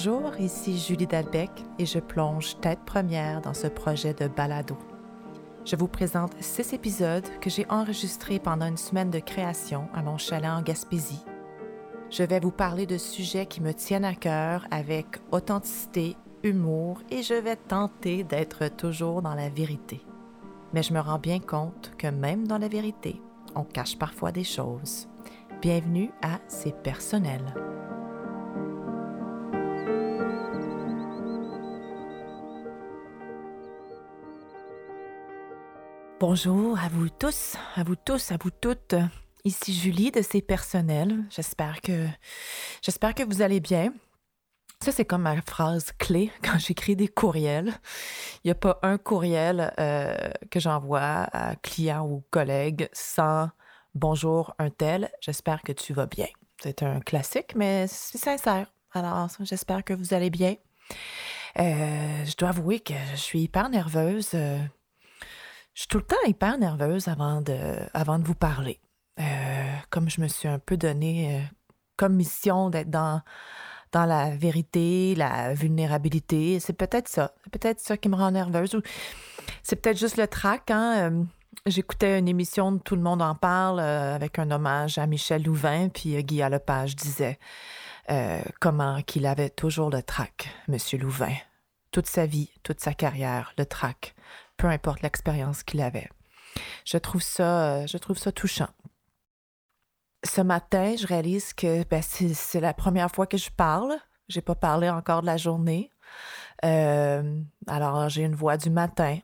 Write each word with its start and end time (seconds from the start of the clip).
Bonjour, 0.00 0.36
ici 0.38 0.78
Julie 0.78 1.08
Dalbec 1.08 1.50
et 1.80 1.84
je 1.84 1.98
plonge 1.98 2.60
tête 2.60 2.78
première 2.86 3.40
dans 3.40 3.52
ce 3.52 3.66
projet 3.66 4.14
de 4.14 4.28
balado. 4.28 4.78
Je 5.64 5.74
vous 5.74 5.88
présente 5.88 6.36
six 6.38 6.72
épisodes 6.72 7.26
que 7.40 7.50
j'ai 7.50 7.66
enregistrés 7.68 8.38
pendant 8.38 8.66
une 8.66 8.76
semaine 8.76 9.10
de 9.10 9.18
création 9.18 9.88
à 9.92 10.02
mon 10.02 10.16
chalet 10.16 10.52
en 10.52 10.62
Gaspésie. 10.62 11.24
Je 12.10 12.22
vais 12.22 12.38
vous 12.38 12.52
parler 12.52 12.86
de 12.86 12.96
sujets 12.96 13.46
qui 13.46 13.60
me 13.60 13.74
tiennent 13.74 14.04
à 14.04 14.14
cœur 14.14 14.68
avec 14.70 15.18
authenticité, 15.32 16.16
humour 16.44 17.02
et 17.10 17.24
je 17.24 17.34
vais 17.34 17.56
tenter 17.56 18.22
d'être 18.22 18.68
toujours 18.68 19.20
dans 19.20 19.34
la 19.34 19.48
vérité. 19.48 20.00
Mais 20.74 20.84
je 20.84 20.94
me 20.94 21.00
rends 21.00 21.18
bien 21.18 21.40
compte 21.40 21.90
que 21.98 22.06
même 22.06 22.46
dans 22.46 22.58
la 22.58 22.68
vérité, 22.68 23.20
on 23.56 23.64
cache 23.64 23.98
parfois 23.98 24.30
des 24.30 24.44
choses. 24.44 25.08
Bienvenue 25.60 26.12
à 26.22 26.38
C'est 26.46 26.84
personnel. 26.84 27.42
Bonjour 36.30 36.78
à 36.78 36.90
vous 36.90 37.08
tous, 37.08 37.56
à 37.74 37.82
vous 37.84 37.96
tous, 37.96 38.32
à 38.32 38.36
vous 38.38 38.50
toutes. 38.50 38.94
Ici 39.46 39.72
Julie 39.72 40.10
de 40.10 40.20
C'est 40.20 40.42
personnel. 40.42 41.24
J'espère 41.30 41.80
que 41.80 42.06
j'espère 42.82 43.14
que 43.14 43.22
vous 43.22 43.40
allez 43.40 43.60
bien. 43.60 43.94
Ça, 44.84 44.92
c'est 44.92 45.06
comme 45.06 45.22
ma 45.22 45.40
phrase 45.40 45.90
clé 45.98 46.30
quand 46.44 46.58
j'écris 46.58 46.96
des 46.96 47.08
courriels. 47.08 47.72
Il 48.44 48.48
n'y 48.48 48.50
a 48.50 48.54
pas 48.54 48.78
un 48.82 48.98
courriel 48.98 49.72
euh, 49.80 50.14
que 50.50 50.60
j'envoie 50.60 51.28
à 51.32 51.56
client 51.56 52.06
ou 52.06 52.22
collègue 52.30 52.90
sans 52.92 53.48
Bonjour, 53.94 54.54
un 54.58 54.68
tel, 54.68 55.10
j'espère 55.22 55.62
que 55.62 55.72
tu 55.72 55.94
vas 55.94 56.04
bien. 56.04 56.28
C'est 56.62 56.82
un 56.82 57.00
classique, 57.00 57.54
mais 57.56 57.86
c'est 57.86 58.18
sincère. 58.18 58.70
Alors, 58.92 59.28
j'espère 59.40 59.82
que 59.82 59.94
vous 59.94 60.12
allez 60.12 60.28
bien. 60.28 60.56
Euh, 61.58 62.24
je 62.26 62.36
dois 62.36 62.50
avouer 62.50 62.80
que 62.80 62.92
je 63.12 63.16
suis 63.16 63.40
hyper 63.40 63.70
nerveuse. 63.70 64.32
Euh, 64.34 64.58
je 65.78 65.82
suis 65.82 65.88
tout 65.90 65.98
le 65.98 66.04
temps 66.04 66.16
hyper 66.26 66.58
nerveuse 66.58 67.06
avant 67.06 67.40
de, 67.40 67.56
avant 67.94 68.18
de 68.18 68.24
vous 68.24 68.34
parler. 68.34 68.80
Euh, 69.20 69.22
comme 69.90 70.10
je 70.10 70.20
me 70.20 70.26
suis 70.26 70.48
un 70.48 70.58
peu 70.58 70.76
donné 70.76 71.36
euh, 71.36 71.40
comme 71.94 72.16
mission 72.16 72.68
d'être 72.68 72.90
dans, 72.90 73.22
dans 73.92 74.04
la 74.04 74.34
vérité, 74.34 75.14
la 75.14 75.54
vulnérabilité, 75.54 76.58
c'est 76.58 76.72
peut-être 76.72 77.06
ça. 77.06 77.32
C'est 77.44 77.52
peut-être 77.52 77.78
ça 77.78 77.96
qui 77.96 78.08
me 78.08 78.16
rend 78.16 78.32
nerveuse. 78.32 78.76
c'est 79.62 79.76
peut-être 79.76 79.98
juste 79.98 80.16
le 80.16 80.26
trac. 80.26 80.68
Hein? 80.72 81.12
Euh, 81.12 81.24
j'écoutais 81.66 82.18
une 82.18 82.26
émission 82.26 82.72
de 82.72 82.80
Tout 82.80 82.96
le 82.96 83.02
monde 83.02 83.22
en 83.22 83.36
parle 83.36 83.78
avec 83.78 84.40
un 84.40 84.50
hommage 84.50 84.98
à 84.98 85.06
Michel 85.06 85.44
Louvain, 85.44 85.90
puis 85.90 86.20
Guy 86.24 86.38
Lepage 86.38 86.96
disait 86.96 87.38
comment 88.58 89.00
qu'il 89.02 89.26
avait 89.26 89.50
toujours 89.50 89.90
le 89.90 90.02
trac, 90.02 90.48
Monsieur 90.66 90.98
Louvain. 90.98 91.36
Toute 91.92 92.06
sa 92.06 92.26
vie, 92.26 92.50
toute 92.64 92.80
sa 92.80 92.94
carrière, 92.94 93.52
le 93.58 93.64
trac 93.64 94.16
peu 94.58 94.66
importe 94.66 95.00
l'expérience 95.00 95.62
qu'il 95.62 95.80
avait. 95.80 96.10
Je 96.84 96.98
trouve 96.98 97.22
ça, 97.22 97.62
euh, 97.62 97.86
je 97.86 97.96
trouve 97.96 98.18
ça 98.18 98.32
touchant. 98.32 98.68
Ce 100.24 100.40
matin, 100.40 100.96
je 100.98 101.06
réalise 101.06 101.54
que 101.54 101.84
ben, 101.84 102.02
c'est 102.02 102.60
la 102.60 102.74
première 102.74 103.10
fois 103.10 103.26
que 103.26 103.38
je 103.38 103.50
parle. 103.50 103.96
J'ai 104.28 104.42
pas 104.42 104.56
parlé 104.56 104.90
encore 104.90 105.22
de 105.22 105.26
la 105.26 105.36
journée. 105.36 105.92
Euh, 106.64 107.40
alors, 107.68 108.08
j'ai 108.08 108.24
une 108.24 108.34
voix 108.34 108.56
du 108.56 108.68
matin 108.68 109.18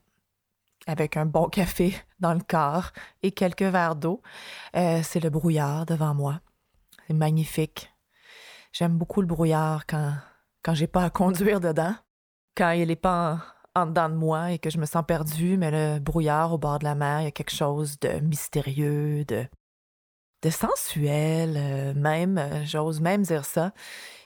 avec 0.87 1.17
un 1.17 1.27
bon 1.27 1.49
café 1.49 1.95
dans 2.21 2.33
le 2.33 2.41
corps 2.41 2.93
et 3.23 3.33
quelques 3.33 3.63
verres 3.63 3.97
d'eau. 3.97 4.23
Euh, 4.77 5.01
c'est 5.03 5.21
le 5.21 5.31
brouillard 5.31 5.85
devant 5.85 6.15
moi. 6.15 6.41
C'est 7.07 7.15
magnifique. 7.15 7.93
J'aime 8.73 8.97
beaucoup 8.97 9.21
le 9.21 9.27
brouillard 9.27 9.87
quand, 9.87 10.15
quand 10.63 10.75
j'ai 10.75 10.87
pas 10.87 11.05
à 11.05 11.11
conduire 11.11 11.61
dedans, 11.61 11.95
quand 12.57 12.71
il 12.71 12.89
n'est 12.89 12.97
pas 12.97 13.54
en 13.75 13.87
dedans 13.87 14.09
de 14.09 14.15
moi 14.15 14.53
et 14.53 14.59
que 14.59 14.71
je 14.71 14.79
me 14.79 14.87
sens 14.87 15.05
perdue, 15.07 15.57
mais 15.57 15.71
le 15.71 15.99
brouillard 16.01 16.53
au 16.53 16.59
bord 16.59 16.79
de 16.79 16.85
la 16.85 16.95
mer, 16.95 17.21
il 17.21 17.25
y 17.25 17.29
a 17.29 17.33
quelque 17.33 17.55
chose 17.55 17.99
de 18.01 18.21
mystérieux, 18.21 19.25
de, 19.25 19.47
de 20.43 20.51
sensuel, 20.51 21.55
euh, 21.57 21.95
même, 21.95 22.39
euh, 22.39 22.65
j'ose 22.65 23.01
même 23.01 23.23
dire 23.23 23.45
ça. 23.45 23.73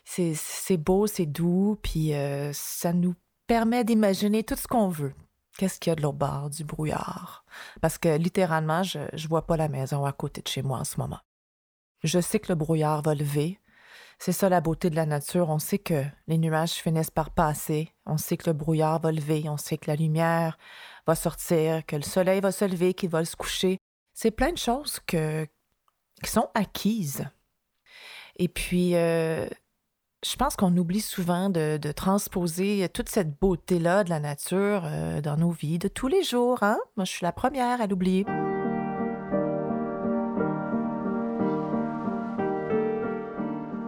C'est 0.04 0.76
beau, 0.78 1.06
c'est 1.06 1.26
doux, 1.26 1.78
puis 1.82 2.14
euh, 2.14 2.50
ça 2.52 2.92
nous 2.92 3.14
permet 3.46 3.84
d'imaginer 3.84 4.42
tout 4.42 4.56
ce 4.56 4.66
qu'on 4.66 4.88
veut. 4.88 5.14
Qu'est-ce 5.58 5.78
qu'il 5.78 5.90
y 5.90 5.92
a 5.92 5.96
de 5.96 6.02
l'autre 6.02 6.18
bord 6.18 6.50
du 6.50 6.64
brouillard? 6.64 7.44
Parce 7.80 7.98
que 7.98 8.16
littéralement, 8.16 8.82
je 8.82 9.00
ne 9.00 9.28
vois 9.28 9.46
pas 9.46 9.56
la 9.56 9.68
maison 9.68 10.04
à 10.04 10.12
côté 10.12 10.40
de 10.40 10.48
chez 10.48 10.62
moi 10.62 10.78
en 10.78 10.84
ce 10.84 10.98
moment. 10.98 11.18
Je 12.04 12.20
sais 12.20 12.38
que 12.38 12.50
le 12.50 12.54
brouillard 12.54 13.02
va 13.02 13.14
lever, 13.14 13.58
c'est 14.18 14.32
ça 14.32 14.48
la 14.48 14.60
beauté 14.60 14.90
de 14.90 14.96
la 14.96 15.06
nature. 15.06 15.48
On 15.48 15.58
sait 15.58 15.78
que 15.78 16.04
les 16.26 16.38
nuages 16.38 16.72
finissent 16.72 17.10
par 17.10 17.30
passer. 17.30 17.94
On 18.04 18.16
sait 18.16 18.36
que 18.36 18.50
le 18.50 18.52
brouillard 18.52 19.00
va 19.00 19.12
lever. 19.12 19.44
On 19.48 19.56
sait 19.56 19.78
que 19.78 19.88
la 19.88 19.96
lumière 19.96 20.58
va 21.06 21.14
sortir, 21.14 21.86
que 21.86 21.96
le 21.96 22.02
soleil 22.02 22.40
va 22.40 22.50
se 22.50 22.64
lever, 22.64 22.94
qu'il 22.94 23.10
va 23.10 23.24
se 23.24 23.36
coucher. 23.36 23.78
C'est 24.14 24.32
plein 24.32 24.52
de 24.52 24.58
choses 24.58 24.98
que, 25.06 25.46
qui 26.22 26.30
sont 26.30 26.50
acquises. 26.54 27.24
Et 28.36 28.48
puis, 28.48 28.96
euh, 28.96 29.46
je 30.24 30.36
pense 30.36 30.56
qu'on 30.56 30.76
oublie 30.76 31.00
souvent 31.00 31.48
de, 31.48 31.78
transposer 31.92 32.88
toute 32.88 33.08
cette 33.08 33.38
beauté-là 33.38 34.02
de 34.02 34.10
la 34.10 34.20
nature 34.20 34.82
euh, 34.84 35.20
dans 35.20 35.36
nos 35.36 35.50
vies 35.50 35.78
de 35.78 35.88
tous 35.88 36.08
les 36.08 36.24
jours. 36.24 36.62
Hein? 36.62 36.78
Moi, 36.96 37.04
je 37.04 37.12
suis 37.12 37.24
la 37.24 37.32
première 37.32 37.80
à 37.80 37.86
l'oublier. 37.86 38.26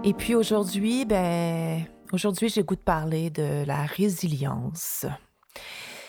Et 0.03 0.15
puis 0.15 0.35
aujourd'hui, 0.35 1.05
ben, 1.05 1.85
aujourd'hui, 2.13 2.49
j'ai 2.49 2.63
goût 2.63 2.75
de 2.75 2.81
parler 2.81 3.29
de 3.29 3.65
la 3.67 3.85
résilience. 3.85 5.05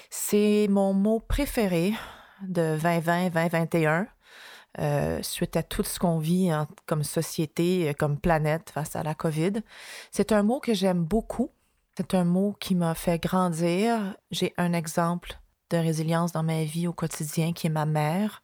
C'est 0.09 0.67
mon 0.69 0.93
mot 0.93 1.19
préféré 1.19 1.93
de 2.41 2.77
2020-2021. 2.77 4.07
Euh, 4.79 5.21
suite 5.21 5.57
à 5.57 5.63
tout 5.63 5.83
ce 5.83 5.99
qu'on 5.99 6.19
vit 6.19 6.51
comme 6.85 7.03
société, 7.03 7.93
comme 7.99 8.17
planète 8.17 8.69
face 8.69 8.95
à 8.95 9.03
la 9.03 9.13
COVID. 9.13 9.61
C'est 10.11 10.31
un 10.31 10.43
mot 10.43 10.61
que 10.61 10.73
j'aime 10.73 11.03
beaucoup. 11.03 11.51
C'est 11.97 12.13
un 12.13 12.23
mot 12.23 12.55
qui 12.61 12.75
m'a 12.75 12.95
fait 12.95 13.21
grandir. 13.21 14.15
J'ai 14.31 14.53
un 14.55 14.71
exemple 14.71 15.37
de 15.69 15.75
résilience 15.75 16.31
dans 16.31 16.43
ma 16.43 16.63
vie 16.63 16.87
au 16.87 16.93
quotidien 16.93 17.51
qui 17.51 17.67
est 17.67 17.71
ma 17.71 17.85
mère. 17.85 18.41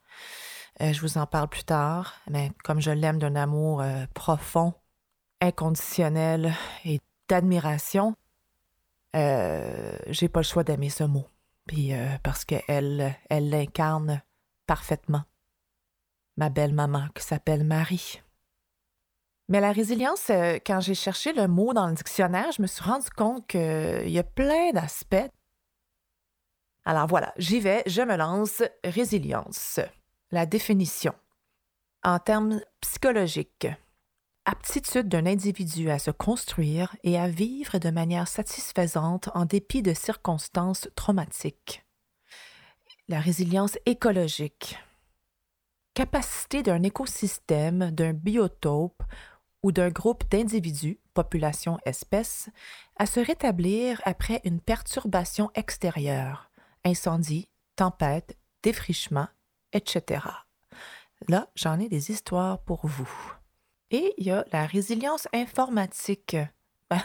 Euh, 0.81 0.91
je 0.91 0.99
vous 0.99 1.17
en 1.17 1.25
parle 1.25 1.47
plus 1.47 1.63
tard, 1.63 2.15
mais 2.29 2.51
comme 2.65 2.81
je 2.81 2.91
l'aime 2.91 3.17
d'un 3.17 3.37
amour 3.37 3.79
euh, 3.79 4.05
profond 4.13 4.73
inconditionnelle 5.41 6.53
et 6.85 6.99
d'admiration, 7.27 8.15
euh, 9.15 9.97
j'ai 10.07 10.29
pas 10.29 10.39
le 10.39 10.45
choix 10.45 10.63
d'aimer 10.63 10.89
ce 10.89 11.03
mot. 11.03 11.27
Euh, 11.73 12.17
parce 12.23 12.45
qu'elle 12.45 13.15
elle 13.29 13.49
l'incarne 13.49 14.21
parfaitement. 14.65 15.23
Ma 16.37 16.49
belle 16.49 16.73
maman 16.73 17.07
qui 17.15 17.23
s'appelle 17.23 17.63
Marie. 17.63 18.21
Mais 19.49 19.59
la 19.59 19.71
résilience, 19.71 20.29
euh, 20.29 20.59
quand 20.65 20.81
j'ai 20.81 20.93
cherché 20.93 21.33
le 21.33 21.47
mot 21.47 21.73
dans 21.73 21.87
le 21.87 21.93
dictionnaire, 21.93 22.51
je 22.51 22.61
me 22.61 22.67
suis 22.67 22.83
rendu 22.83 23.09
compte 23.09 23.47
qu'il 23.47 24.09
y 24.09 24.19
a 24.19 24.23
plein 24.23 24.71
d'aspects. 24.71 25.29
Alors 26.85 27.07
voilà, 27.07 27.33
j'y 27.37 27.59
vais, 27.59 27.83
je 27.85 28.01
me 28.01 28.15
lance. 28.15 28.63
Résilience. 28.83 29.79
La 30.31 30.45
définition. 30.45 31.13
En 32.03 32.19
termes 32.19 32.61
psychologiques, 32.81 33.67
aptitude 34.47 35.09
d'un 35.09 35.25
individu 35.25 35.91
à 35.91 35.99
se 35.99 36.09
construire 36.09 36.95
et 37.03 37.19
à 37.19 37.27
vivre 37.27 37.79
de 37.79 37.89
manière 37.89 38.29
satisfaisante 38.29 39.29
en 39.35 39.43
dépit 39.43 39.81
de 39.81 39.93
circonstances 39.93 40.87
traumatiques. 40.95 41.85
La 43.09 43.19
résilience 43.19 43.77
écologique. 43.85 44.79
Capacité 45.93 46.63
d'un 46.63 46.81
écosystème, 46.83 47.91
d'un 47.91 48.13
biotope 48.13 49.03
ou 49.63 49.73
d'un 49.73 49.89
groupe 49.89 50.23
d'individus, 50.29 50.97
population 51.13 51.77
espèce, 51.85 52.49
à 52.95 53.05
se 53.05 53.19
rétablir 53.19 54.01
après 54.05 54.39
une 54.45 54.61
perturbation 54.61 55.51
extérieure, 55.55 56.49
incendie, 56.85 57.49
tempête, 57.75 58.37
défrichement, 58.63 59.27
etc. 59.73 60.21
Là, 61.27 61.49
j'en 61.55 61.79
ai 61.81 61.89
des 61.89 62.11
histoires 62.11 62.59
pour 62.59 62.87
vous. 62.87 63.36
Et 63.91 64.13
il 64.17 64.25
y 64.25 64.31
a 64.31 64.45
la 64.51 64.65
résilience 64.65 65.27
informatique. 65.33 66.37
Ben, 66.89 67.01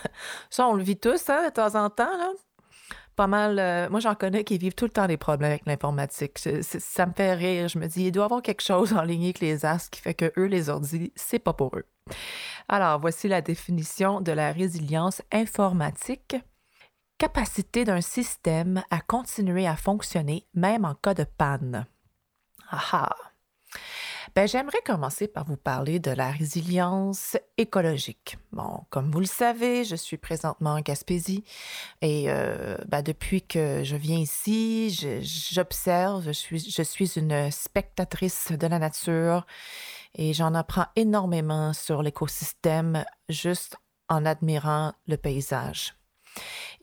ça, 0.48 0.68
on 0.68 0.74
le 0.74 0.84
vit 0.84 0.96
tous, 0.96 1.28
hein, 1.28 1.48
de 1.48 1.52
temps 1.52 1.74
en 1.74 1.90
temps. 1.90 2.06
Pas 3.16 3.26
mal. 3.26 3.58
Euh, 3.58 3.90
moi, 3.90 3.98
j'en 3.98 4.14
connais 4.14 4.44
qui 4.44 4.56
vivent 4.56 4.74
tout 4.74 4.84
le 4.84 4.92
temps 4.92 5.08
des 5.08 5.16
problèmes 5.16 5.50
avec 5.50 5.66
l'informatique. 5.66 6.38
Ça 6.38 7.06
me 7.06 7.12
fait 7.12 7.34
rire. 7.34 7.66
Je 7.66 7.80
me 7.80 7.88
dis, 7.88 8.04
il 8.04 8.12
doit 8.12 8.22
y 8.22 8.26
avoir 8.26 8.42
quelque 8.42 8.62
chose 8.62 8.92
en 8.96 9.02
ligne 9.02 9.24
avec 9.24 9.40
les 9.40 9.66
as 9.66 9.88
qui 9.90 10.00
fait 10.00 10.14
que 10.14 10.32
eux, 10.38 10.46
les 10.46 10.68
ordi, 10.68 11.12
c'est 11.16 11.40
pas 11.40 11.52
pour 11.52 11.76
eux. 11.76 11.84
Alors, 12.68 13.00
voici 13.00 13.26
la 13.26 13.42
définition 13.42 14.20
de 14.20 14.32
la 14.32 14.52
résilience 14.52 15.20
informatique. 15.32 16.36
Capacité 17.18 17.84
d'un 17.84 18.00
système 18.00 18.82
à 18.90 19.00
continuer 19.00 19.66
à 19.66 19.76
fonctionner 19.76 20.46
même 20.54 20.84
en 20.84 20.94
cas 20.94 21.14
de 21.14 21.24
panne. 21.24 21.86
Ah 22.70 23.10
Ben, 24.34 24.48
j'aimerais 24.48 24.80
commencer 24.86 25.28
par 25.28 25.44
vous 25.44 25.58
parler 25.58 25.98
de 25.98 26.10
la 26.10 26.30
résilience 26.30 27.36
écologique. 27.58 28.38
Bon, 28.50 28.80
comme 28.88 29.10
vous 29.10 29.20
le 29.20 29.26
savez, 29.26 29.84
je 29.84 29.94
suis 29.94 30.16
présentement 30.16 30.70
en 30.70 30.80
Gaspésie 30.80 31.44
et 32.00 32.30
euh, 32.30 32.78
ben, 32.88 33.02
depuis 33.02 33.42
que 33.42 33.84
je 33.84 33.94
viens 33.94 34.16
ici, 34.16 34.88
j'observe, 35.52 36.24
je, 36.24 36.32
suis, 36.32 36.60
je 36.60 36.82
suis 36.82 37.18
une 37.18 37.50
spectatrice 37.50 38.52
de 38.52 38.66
la 38.66 38.78
nature 38.78 39.44
et 40.14 40.32
j'en 40.32 40.54
apprends 40.54 40.86
énormément 40.96 41.74
sur 41.74 42.02
l'écosystème 42.02 43.04
juste 43.28 43.76
en 44.08 44.24
admirant 44.24 44.94
le 45.08 45.18
paysage. 45.18 45.94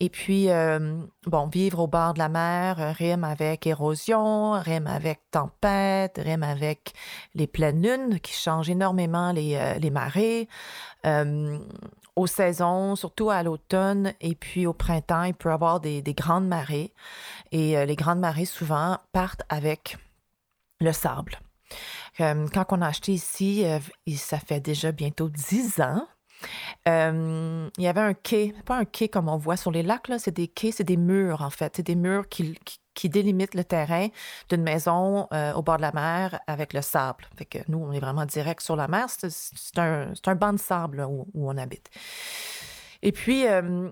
Et 0.01 0.09
puis, 0.09 0.49
euh, 0.49 0.97
bon, 1.25 1.47
vivre 1.47 1.79
au 1.79 1.87
bord 1.87 2.13
de 2.13 2.19
la 2.19 2.29
mer 2.29 2.79
euh, 2.79 2.91
rime 2.91 3.25
avec 3.25 3.67
érosion, 3.67 4.51
rime 4.51 4.87
avec 4.87 5.19
tempête, 5.31 6.19
rime 6.23 6.43
avec 6.43 6.93
les 7.35 7.47
pleines 7.47 7.81
lunes 7.81 8.19
qui 8.21 8.33
changent 8.33 8.69
énormément 8.69 9.33
les, 9.33 9.55
euh, 9.55 9.91
marées. 9.91 10.47
aux 12.15 12.27
saisons, 12.27 12.95
surtout 12.95 13.29
à 13.29 13.43
l'automne 13.43 14.13
et 14.21 14.35
puis 14.35 14.65
au 14.67 14.73
printemps, 14.73 15.23
il 15.23 15.33
peut 15.33 15.49
y 15.49 15.53
avoir 15.53 15.79
des, 15.79 16.01
des 16.01 16.13
grandes 16.13 16.47
marées. 16.47 16.93
Et 17.51 17.85
les 17.85 17.95
grandes 17.95 18.19
marées, 18.19 18.45
souvent, 18.45 18.97
partent 19.11 19.43
avec 19.49 19.97
le 20.79 20.91
sable. 20.91 21.39
quand 22.17 22.65
on 22.69 22.81
a 22.81 22.87
acheté 22.87 23.13
ici, 23.13 23.65
ça 24.15 24.37
fait 24.37 24.59
déjà 24.59 24.91
bientôt 24.91 25.29
dix 25.29 25.79
ans, 25.79 26.05
euh, 26.89 27.69
il 27.77 27.83
y 27.83 27.87
avait 27.87 28.01
un 28.01 28.13
quai, 28.13 28.53
pas 28.65 28.77
un 28.77 28.85
quai 28.85 29.09
comme 29.09 29.29
on 29.29 29.37
voit 29.37 29.57
sur 29.57 29.71
les 29.71 29.83
lacs, 29.83 30.09
c'est 30.17 30.35
des 30.35 30.47
quais, 30.47 30.71
c'est 30.71 30.83
des 30.83 30.97
murs 30.97 31.41
en 31.41 31.49
fait. 31.49 31.73
C'est 31.75 31.85
des 31.85 31.95
murs 31.95 32.27
qui, 32.29 32.57
qui, 32.95 33.09
délimitent 33.09 33.55
le 33.55 33.63
terrain 33.63 34.07
d'une 34.49 34.63
maison 34.63 35.27
euh, 35.33 35.53
au 35.53 35.61
bord 35.61 35.77
de 35.77 35.81
la 35.81 35.91
mer 35.91 36.39
avec 36.47 36.73
le 36.73 36.81
sable. 36.81 37.25
Fait 37.37 37.63
nous, 37.69 37.77
on 37.77 37.91
est 37.91 37.99
vraiment 37.99 38.25
direct 38.25 38.61
sur 38.61 38.75
la 38.75 38.87
mer. 38.87 39.07
C'est 39.09 39.77
un, 39.77 40.13
un, 40.25 40.35
banc 40.35 40.53
de 40.53 40.59
sable 40.59 41.05
où, 41.07 41.25
on 41.33 41.57
habite. 41.57 41.89
Et 43.01 43.11
puis, 43.11 43.47
euh, 43.47 43.89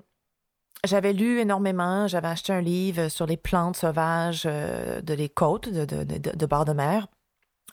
j'avais 0.86 1.14
lu 1.14 1.40
énormément, 1.40 2.08
j'avais 2.08 2.28
acheté 2.28 2.52
un 2.54 2.62
livre 2.62 3.08
sur 3.10 3.26
les 3.26 3.38
plantes 3.38 3.78
sauvages 3.78 4.44
de 4.44 5.14
les 5.14 5.30
côtes 5.30 5.70
de, 5.70 5.86
de, 5.86 6.04
de 6.04 6.46
bord 6.46 6.66
de 6.66 6.74
mer 6.74 7.08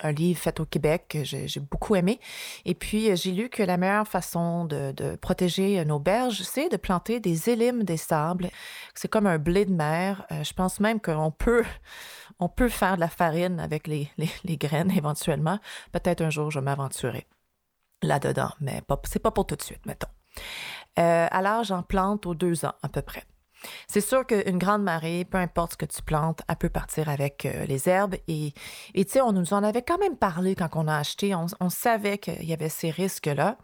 un 0.02 0.12
livre 0.12 0.40
fait 0.40 0.58
au 0.60 0.66
Québec 0.66 1.06
que 1.08 1.24
j'ai 1.24 1.60
beaucoup 1.60 1.94
aimé. 1.94 2.18
Et 2.64 2.74
puis, 2.74 3.10
euh, 3.10 3.16
j'ai 3.16 3.30
lu 3.30 3.48
que 3.48 3.62
la 3.62 3.76
meilleure 3.76 4.08
façon 4.08 4.64
de, 4.64 5.16
protéger 5.16 5.80
euh, 5.80 5.84
nos 5.84 5.98
berges, 5.98 6.42
c'est 6.42 6.68
de 6.68 6.76
planter 6.76 7.20
des 7.20 7.50
élimes 7.50 7.84
des 7.84 7.96
sables. 7.96 8.50
C'est 8.94 9.08
comme 9.08 9.26
un 9.26 9.38
blé 9.38 9.64
de 9.64 9.72
mer. 9.72 10.26
Euh, 10.32 10.42
je 10.42 10.52
pense 10.52 10.80
même 10.80 11.00
qu'on 11.00 11.30
peut, 11.30 11.64
on 12.40 12.48
peut 12.48 12.68
faire 12.68 12.96
de 12.96 13.00
la 13.00 13.08
farine 13.08 13.60
avec 13.60 13.86
les, 13.86 14.10
graines 14.44 14.90
éventuellement. 14.96 15.58
Peut-être 15.92 16.22
un 16.22 16.30
jour, 16.30 16.50
je 16.50 16.60
m'aventurerai 16.60 17.26
là-dedans, 18.02 18.50
mais 18.60 18.82
c'est 19.04 19.22
pas 19.22 19.30
pour 19.30 19.46
tout 19.46 19.56
de 19.56 19.62
suite, 19.62 19.86
mettons. 19.86 20.08
alors, 20.96 21.64
j'en 21.64 21.82
plante 21.82 22.26
aux 22.26 22.34
deux 22.34 22.66
ans 22.66 22.74
à 22.82 22.88
peu 22.88 23.00
près. 23.00 23.24
C'est 23.94 24.00
sûr 24.00 24.26
qu'une 24.26 24.58
grande 24.58 24.82
marée, 24.82 25.24
peu 25.24 25.38
importe 25.38 25.74
ce 25.74 25.76
que 25.76 25.84
tu 25.84 26.02
plantes, 26.02 26.42
elle 26.48 26.56
peut 26.56 26.68
partir 26.68 27.08
avec 27.08 27.46
euh, 27.46 27.64
les 27.66 27.88
herbes. 27.88 28.16
Et 28.26 28.52
tu 28.92 29.04
sais, 29.06 29.20
on 29.20 29.30
nous 29.30 29.54
en 29.54 29.62
avait 29.62 29.82
quand 29.82 29.98
même 29.98 30.16
parlé 30.16 30.56
quand 30.56 30.70
on 30.74 30.88
a 30.88 30.96
acheté. 30.96 31.32
On, 31.32 31.70
savait 31.70 32.18
qu'il 32.18 32.44
y 32.44 32.52
avait 32.52 32.70
ces 32.70 32.90
risques-là. 32.90 33.56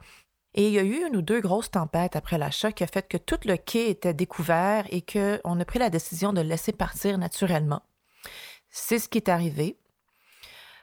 Et 0.55 0.69
il 0.69 0.73
y 0.73 0.79
a 0.79 0.85
eu 0.85 1.05
une 1.05 1.17
ou 1.17 1.23
deux 1.23 1.41
grosses 1.41 1.73
tempêtes 1.73 2.15
après 2.15 2.39
l'achat 2.39 2.71
qui 2.71 2.85
a 2.85 2.87
fait 2.87 3.09
que 3.09 3.17
tout 3.17 3.41
le 3.45 3.57
quai 3.57 3.91
était 3.91 4.15
découvert 4.15 4.87
et 4.91 5.03
qu'on 5.03 5.59
a 5.59 5.65
pris 5.65 5.81
la 5.81 5.91
décision 5.91 6.33
de 6.33 6.43
le 6.43 6.49
laisser 6.49 6.71
partir 6.71 7.19
naturellement. 7.19 7.83
C'est 8.71 9.01
ce 9.01 9.09
qui 9.09 9.19
est 9.19 9.29
arrivé. 9.29 9.79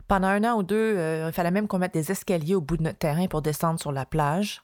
Pendant 0.09 0.27
un 0.27 0.43
an 0.43 0.57
ou 0.57 0.63
deux, 0.63 0.75
euh, 0.97 1.27
il 1.29 1.33
fallait 1.33 1.51
même 1.51 1.69
qu'on 1.69 1.79
mette 1.79 1.93
des 1.93 2.11
escaliers 2.11 2.55
au 2.55 2.61
bout 2.61 2.75
de 2.75 2.83
notre 2.83 2.99
terrain 2.99 3.27
pour 3.27 3.41
descendre 3.41 3.79
sur 3.79 3.93
la 3.93 4.05
plage. 4.05 4.61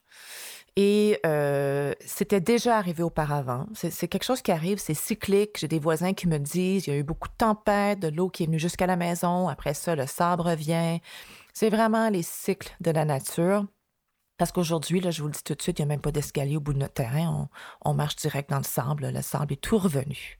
Et 0.75 1.19
euh, 1.25 1.93
c'était 2.03 2.41
déjà 2.41 2.77
arrivé 2.77 3.03
auparavant. 3.03 3.67
C'est 3.73 4.07
quelque 4.07 4.23
chose 4.23 4.41
qui 4.41 4.51
arrive, 4.51 4.79
c'est 4.79 4.95
cyclique. 4.95 5.57
J'ai 5.59 5.67
des 5.67 5.77
voisins 5.77 6.13
qui 6.13 6.27
me 6.27 6.39
disent, 6.39 6.87
il 6.87 6.89
y 6.89 6.93
a 6.93 6.99
eu 6.99 7.03
beaucoup 7.03 7.27
de 7.27 7.35
tempêtes, 7.37 7.99
de 7.99 8.07
l'eau 8.07 8.29
qui 8.29 8.43
est 8.43 8.45
venue 8.47 8.59
jusqu'à 8.59 8.87
la 8.87 8.95
maison. 8.95 9.47
Après 9.47 9.75
ça, 9.75 9.95
le 9.95 10.07
sable 10.07 10.41
revient. 10.41 10.99
C'est 11.53 11.69
vraiment 11.69 12.09
les 12.09 12.23
cycles 12.23 12.75
de 12.81 12.89
la 12.89 13.05
nature. 13.05 13.65
Parce 14.37 14.51
qu'aujourd'hui, 14.51 14.99
là, 14.99 15.11
je 15.11 15.21
vous 15.21 15.27
le 15.27 15.33
dis 15.33 15.43
tout 15.43 15.53
de 15.53 15.61
suite, 15.61 15.77
il 15.77 15.83
n'y 15.83 15.91
a 15.91 15.93
même 15.93 16.01
pas 16.01 16.11
d'escalier 16.11 16.57
au 16.57 16.59
bout 16.59 16.73
de 16.73 16.79
notre 16.79 16.95
terrain. 16.95 17.47
On, 17.85 17.93
marche 17.93 18.15
direct 18.15 18.49
dans 18.49 18.57
le 18.57 18.63
sable. 18.63 19.11
Le 19.13 19.21
sable 19.21 19.53
est 19.53 19.61
tout 19.61 19.77
revenu. 19.77 20.39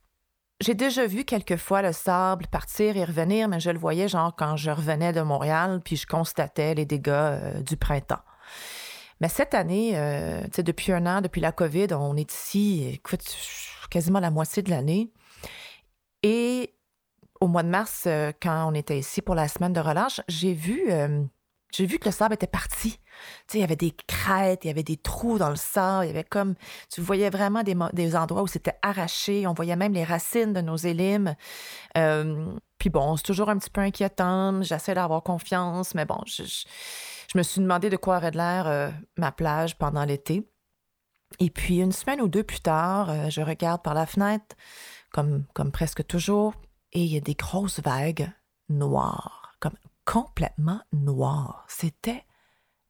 J'ai 0.62 0.74
déjà 0.74 1.06
vu 1.06 1.26
quelquefois 1.26 1.84
le 1.84 1.92
sable 1.92 2.48
partir 2.48 2.98
et 2.98 3.06
revenir, 3.06 3.48
mais 3.48 3.60
je 3.60 3.70
le 3.70 3.78
voyais 3.78 4.08
genre 4.08 4.36
quand 4.36 4.56
je 4.56 4.72
revenais 4.72 5.14
de 5.14 5.22
Montréal, 5.22 5.80
puis 5.86 5.96
je 5.96 6.08
constatais 6.08 6.74
les 6.74 6.86
dégâts 6.86 7.10
euh, 7.10 7.62
du 7.62 7.78
printemps. 7.78 8.22
Mais 9.22 9.30
cette 9.30 9.54
année, 9.54 9.94
euh, 9.96 10.42
depuis 10.58 10.92
un 10.92 11.06
an, 11.06 11.22
depuis 11.22 11.42
la 11.42 11.52
COVID, 11.52 11.88
on 11.94 12.16
est 12.18 12.32
ici, 12.32 12.90
écoute, 12.94 13.24
quasiment 13.90 14.20
la 14.20 14.32
moitié 14.32 14.64
de 14.64 14.70
l'année. 14.70 15.12
Et 16.24 16.74
au 17.40 17.48
mois 17.48 17.64
de 17.64 17.70
mars, 17.70 18.04
euh, 18.08 18.32
quand 18.42 18.70
on 18.70 18.74
était 18.74 18.98
ici 18.98 19.22
pour 19.22 19.36
la 19.36 19.48
semaine 19.48 19.74
de 19.74 19.80
relâche, 19.80 20.22
j'ai 20.28 20.54
vu, 20.54 20.84
euh, 20.90 21.24
vu 21.78 22.00
que 22.00 22.06
le 22.06 22.12
sable 22.12 22.36
était 22.36 22.48
parti. 22.48 23.00
il 23.54 23.60
y 23.60 23.64
avait 23.64 23.76
des 23.76 23.92
crêtes, 23.92 24.64
il 24.64 24.68
y 24.68 24.72
avait 24.72 24.84
des 24.84 24.98
trous 24.98 25.38
dans 25.38 25.50
le 25.50 25.58
sable, 25.58 26.06
il 26.06 26.08
y 26.08 26.12
avait 26.12 26.24
comme, 26.24 26.56
tu 26.90 27.02
voyais 27.02 27.30
vraiment 27.30 27.64
des, 27.64 27.76
des 27.92 28.16
endroits 28.16 28.44
où 28.44 28.48
c'était 28.48 28.78
arraché, 28.82 29.46
on 29.46 29.54
voyait 29.54 29.76
même 29.76 29.94
les 29.94 30.06
racines 30.06 30.54
de 30.54 30.62
nos 30.62 30.78
élimes. 30.78 31.36
Puis 32.84 32.90
bon, 32.90 33.16
c'est 33.16 33.24
toujours 33.24 33.48
un 33.48 33.58
petit 33.58 33.70
peu 33.70 33.80
inquiétant, 33.80 34.62
j'essaie 34.62 34.94
d'avoir 34.94 35.24
confiance, 35.24 35.96
mais 35.96 36.04
bon, 36.04 36.20
je 36.26 37.38
me 37.38 37.42
suis 37.42 37.62
demandé 37.62 37.90
de 37.90 37.96
quoi 37.96 38.18
aurait 38.18 38.32
l'air 38.32 38.68
euh, 38.68 38.90
ma 39.16 39.32
plage 39.32 39.78
pendant 39.78 40.04
l'été. 40.04 40.46
Et 41.40 41.50
puis 41.50 41.80
une 41.80 41.94
semaine 41.94 42.20
ou 42.20 42.28
deux 42.28 42.44
plus 42.44 42.60
tard, 42.60 43.10
euh, 43.10 43.30
je 43.30 43.40
regarde 43.40 43.82
par 43.84 43.94
la 43.94 44.06
fenêtre, 44.06 44.58
comme, 45.14 45.46
comme 45.54 45.72
presque 45.72 46.06
toujours, 46.06 46.56
et 46.92 47.06
il 47.06 47.10
y 47.10 47.16
a 47.16 47.22
des 47.22 47.36
grosses 47.36 47.80
vagues 47.80 48.30
noires, 48.68 49.56
comme 49.62 49.78
complètement 50.04 50.82
noires. 50.92 51.66
C'était 51.70 52.26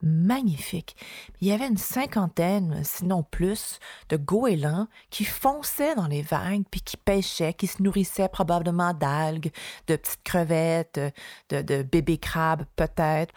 magnifique. 0.03 0.95
Il 1.41 1.47
y 1.47 1.51
avait 1.51 1.67
une 1.67 1.77
cinquantaine, 1.77 2.83
sinon 2.83 3.23
plus, 3.23 3.79
de 4.09 4.17
goélands 4.17 4.87
qui 5.09 5.23
fonçaient 5.23 5.95
dans 5.95 6.07
les 6.07 6.21
vagues, 6.21 6.63
puis 6.69 6.81
qui 6.81 6.97
pêchaient, 6.97 7.53
qui 7.53 7.67
se 7.67 7.81
nourrissaient 7.81 8.29
probablement 8.29 8.93
d'algues, 8.93 9.51
de 9.87 9.95
petites 9.95 10.23
crevettes, 10.23 10.99
de, 11.49 11.81
bébés 11.83 12.17
crabes 12.17 12.65
peut-être. 12.75 13.33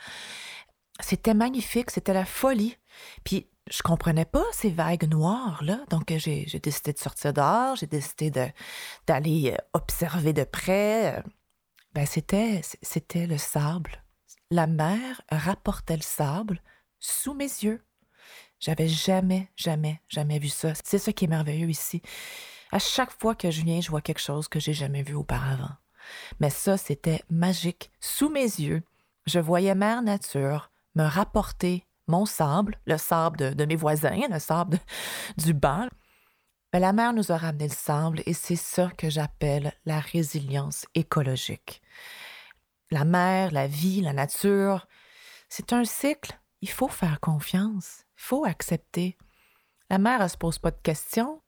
C'était 1.00 1.34
magnifique, 1.34 1.90
c'était 1.90 2.14
la 2.14 2.24
folie. 2.24 2.76
Puis 3.24 3.46
je 3.70 3.82
comprenais 3.82 4.24
pas 4.24 4.44
ces 4.52 4.70
vagues 4.70 5.08
noires 5.08 5.62
là, 5.62 5.80
donc 5.90 6.12
j'ai 6.16 6.46
décidé 6.62 6.92
de 6.92 6.98
sortir 6.98 7.32
dehors, 7.32 7.76
j'ai 7.76 7.86
décidé 7.86 8.30
d'aller 9.06 9.56
observer 9.72 10.32
de 10.32 10.44
près. 10.44 11.22
Ben 11.94 12.06
c'était 12.06 12.60
c'était 12.82 13.26
le 13.26 13.38
sable. 13.38 14.05
La 14.52 14.68
mer 14.68 15.22
rapportait 15.28 15.96
le 15.96 16.02
sable 16.02 16.60
sous 17.00 17.34
mes 17.34 17.44
yeux. 17.44 17.82
J'avais 18.60 18.86
jamais, 18.86 19.50
jamais, 19.56 20.00
jamais 20.08 20.38
vu 20.38 20.48
ça. 20.48 20.72
C'est 20.84 20.98
ça 20.98 21.12
qui 21.12 21.24
est 21.24 21.28
merveilleux 21.28 21.68
ici. 21.68 22.00
À 22.70 22.78
chaque 22.78 23.10
fois 23.10 23.34
que 23.34 23.50
je 23.50 23.62
viens, 23.62 23.80
je 23.80 23.90
vois 23.90 24.00
quelque 24.00 24.20
chose 24.20 24.46
que 24.46 24.60
j'ai 24.60 24.72
jamais 24.72 25.02
vu 25.02 25.14
auparavant. 25.14 25.74
Mais 26.38 26.50
ça, 26.50 26.76
c'était 26.76 27.22
magique. 27.28 27.90
Sous 27.98 28.28
mes 28.28 28.44
yeux, 28.44 28.84
je 29.26 29.40
voyais 29.40 29.74
mère 29.74 30.02
nature 30.02 30.70
me 30.94 31.04
rapporter 31.04 31.84
mon 32.06 32.24
sable, 32.24 32.78
le 32.86 32.98
sable 32.98 33.56
de, 33.56 33.64
mes 33.64 33.74
voisins, 33.74 34.28
le 34.30 34.38
sable 34.38 34.78
du 35.38 35.54
banc. 35.54 35.88
Mais 36.72 36.78
la 36.78 36.92
mer 36.92 37.12
nous 37.12 37.32
a 37.32 37.36
ramené 37.36 37.66
le 37.66 37.74
sable 37.74 38.22
et 38.26 38.32
c'est 38.32 38.54
ça 38.54 38.90
que 38.96 39.10
j'appelle 39.10 39.72
la 39.86 39.98
résilience 39.98 40.86
écologique. 40.94 41.82
La 42.90 43.04
mer, 43.04 43.50
la 43.52 43.66
vie, 43.66 44.00
la 44.00 44.12
nature, 44.12 44.86
c'est 45.48 45.72
un 45.72 45.84
cycle. 45.84 46.38
Il 46.60 46.70
faut 46.70 46.88
faire 46.88 47.20
confiance. 47.20 48.04
Il 48.16 48.22
faut 48.22 48.44
accepter. 48.44 49.16
La 49.90 49.98
mer, 49.98 50.22
elle 50.22 50.30
se 50.30 50.36
pose 50.36 50.58
pas 50.58 50.70
de 50.70 50.80
questions. 50.82 51.42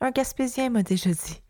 Un 0.00 0.10
Gaspésien 0.10 0.70
m'a 0.70 0.82
déjà 0.82 1.10
dit 1.10 1.42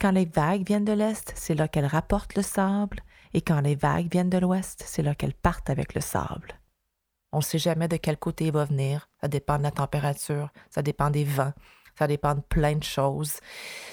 quand 0.00 0.10
les 0.10 0.24
vagues 0.24 0.66
viennent 0.66 0.84
de 0.84 0.92
l'Est, 0.92 1.32
c'est 1.36 1.54
là 1.54 1.68
qu'elles 1.68 1.86
rapportent 1.86 2.34
le 2.34 2.42
sable, 2.42 3.00
et 3.32 3.40
quand 3.40 3.60
les 3.60 3.74
vagues 3.74 4.10
viennent 4.10 4.30
de 4.30 4.38
l'ouest, 4.38 4.82
c'est 4.86 5.02
là 5.02 5.14
qu'elles 5.14 5.34
partent 5.34 5.70
avec 5.70 5.94
le 5.94 6.00
sable. 6.00 6.60
On 7.32 7.38
ne 7.38 7.42
sait 7.42 7.58
jamais 7.58 7.88
de 7.88 7.96
quel 7.96 8.16
côté 8.16 8.46
il 8.46 8.52
va 8.52 8.64
venir. 8.64 9.08
Ça 9.20 9.28
dépend 9.28 9.58
de 9.58 9.64
la 9.64 9.72
température, 9.72 10.50
ça 10.70 10.82
dépend 10.82 11.10
des 11.10 11.24
vents, 11.24 11.52
ça 11.98 12.06
dépend 12.06 12.34
de 12.34 12.40
plein 12.40 12.76
de 12.76 12.84
choses. 12.84 13.40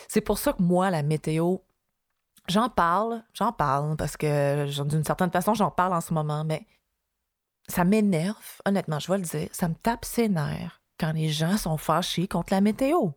C'est 0.07 0.21
pour 0.21 0.37
ça 0.37 0.53
que 0.53 0.61
moi, 0.61 0.91
la 0.91 1.01
météo, 1.01 1.57
j'en 2.47 2.69
parle, 2.69 3.23
j'en 3.33 3.51
parle, 3.51 3.95
parce 3.95 4.17
que 4.17 4.83
d'une 4.83 5.03
certaine 5.03 5.31
façon, 5.31 5.53
j'en 5.53 5.71
parle 5.71 5.93
en 5.93 6.01
ce 6.01 6.13
moment, 6.13 6.43
mais 6.43 6.65
ça 7.67 7.83
m'énerve, 7.83 8.61
honnêtement, 8.65 8.99
je 8.99 9.11
vais 9.11 9.17
le 9.17 9.23
dire, 9.23 9.49
ça 9.51 9.67
me 9.67 9.75
tape 9.75 10.05
ses 10.05 10.29
nerfs 10.29 10.81
quand 10.99 11.13
les 11.13 11.29
gens 11.29 11.57
sont 11.57 11.77
fâchés 11.77 12.27
contre 12.27 12.53
la 12.53 12.61
météo. 12.61 13.09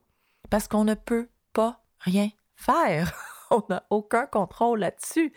Parce 0.50 0.68
qu'on 0.68 0.84
ne 0.84 0.94
peut 0.94 1.28
pas 1.52 1.80
rien 1.98 2.30
faire. 2.56 3.12
On 3.50 3.62
n'a 3.68 3.84
aucun 3.90 4.26
contrôle 4.26 4.80
là-dessus. 4.80 5.32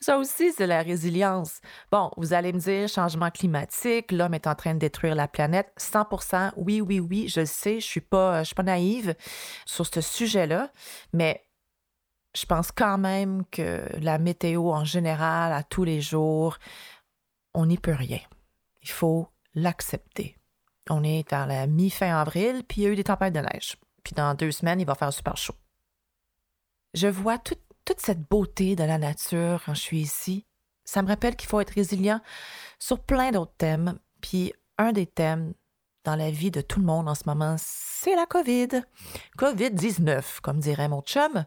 Ça 0.00 0.18
aussi, 0.18 0.52
c'est 0.52 0.66
la 0.66 0.82
résilience. 0.82 1.60
Bon, 1.90 2.10
vous 2.16 2.32
allez 2.32 2.52
me 2.52 2.58
dire, 2.58 2.88
changement 2.88 3.30
climatique, 3.30 4.12
l'homme 4.12 4.34
est 4.34 4.46
en 4.46 4.54
train 4.54 4.74
de 4.74 4.78
détruire 4.78 5.14
la 5.14 5.28
planète. 5.28 5.72
100% 5.78 6.52
oui, 6.56 6.80
oui, 6.80 7.00
oui, 7.00 7.28
je 7.28 7.44
sais, 7.44 7.80
je 7.80 7.86
suis 7.86 8.00
pas, 8.00 8.42
je 8.42 8.48
suis 8.48 8.54
pas 8.54 8.62
naïve 8.62 9.14
sur 9.66 9.86
ce 9.86 10.00
sujet-là, 10.00 10.70
mais 11.12 11.43
je 12.34 12.46
pense 12.46 12.72
quand 12.72 12.98
même 12.98 13.44
que 13.50 13.86
la 14.00 14.18
météo 14.18 14.72
en 14.72 14.84
général, 14.84 15.52
à 15.52 15.62
tous 15.62 15.84
les 15.84 16.00
jours, 16.00 16.58
on 17.54 17.66
n'y 17.66 17.78
peut 17.78 17.94
rien. 17.94 18.20
Il 18.82 18.90
faut 18.90 19.28
l'accepter. 19.54 20.36
On 20.90 21.02
est 21.04 21.30
dans 21.30 21.46
la 21.46 21.66
mi-fin 21.66 22.14
avril, 22.16 22.62
puis 22.68 22.82
il 22.82 22.84
y 22.84 22.86
a 22.86 22.90
eu 22.90 22.96
des 22.96 23.04
tempêtes 23.04 23.34
de 23.34 23.40
neige. 23.40 23.76
Puis 24.02 24.14
dans 24.14 24.34
deux 24.34 24.50
semaines, 24.50 24.80
il 24.80 24.86
va 24.86 24.94
faire 24.94 25.12
super 25.12 25.36
chaud. 25.36 25.54
Je 26.92 27.08
vois 27.08 27.38
toute, 27.38 27.60
cette 27.98 28.28
beauté 28.28 28.76
de 28.76 28.84
la 28.84 28.98
nature 28.98 29.62
quand 29.64 29.74
je 29.74 29.80
suis 29.80 30.00
ici. 30.00 30.46
Ça 30.84 31.02
me 31.02 31.08
rappelle 31.08 31.36
qu'il 31.36 31.48
faut 31.48 31.60
être 31.60 31.70
résilient 31.70 32.20
sur 32.78 33.00
plein 33.00 33.30
d'autres 33.30 33.54
thèmes. 33.56 33.98
Puis 34.20 34.52
un 34.78 34.92
des 34.92 35.06
thèmes 35.06 35.54
dans 36.04 36.16
la 36.16 36.30
vie 36.30 36.50
de 36.50 36.60
tout 36.60 36.80
le 36.80 36.86
monde 36.86 37.08
en 37.08 37.14
ce 37.14 37.22
moment, 37.26 37.56
c'est 37.58 38.14
la 38.14 38.26
COVID. 38.26 38.82
COVID-19, 39.38 40.40
comme 40.42 40.60
dirait 40.60 40.88
mon 40.88 41.02
chum. 41.02 41.44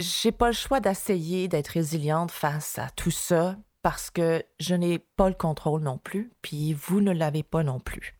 J'ai 0.00 0.30
pas 0.30 0.48
le 0.48 0.52
choix 0.52 0.80
d'essayer 0.80 1.48
d'être 1.48 1.68
résiliente 1.68 2.30
face 2.30 2.78
à 2.78 2.90
tout 2.90 3.10
ça 3.10 3.56
parce 3.82 4.10
que 4.10 4.42
je 4.60 4.74
n'ai 4.74 4.98
pas 4.98 5.28
le 5.28 5.34
contrôle 5.34 5.80
non 5.80 5.96
plus, 5.96 6.32
puis 6.42 6.74
vous 6.74 7.00
ne 7.00 7.12
l'avez 7.12 7.42
pas 7.42 7.62
non 7.62 7.80
plus. 7.80 8.14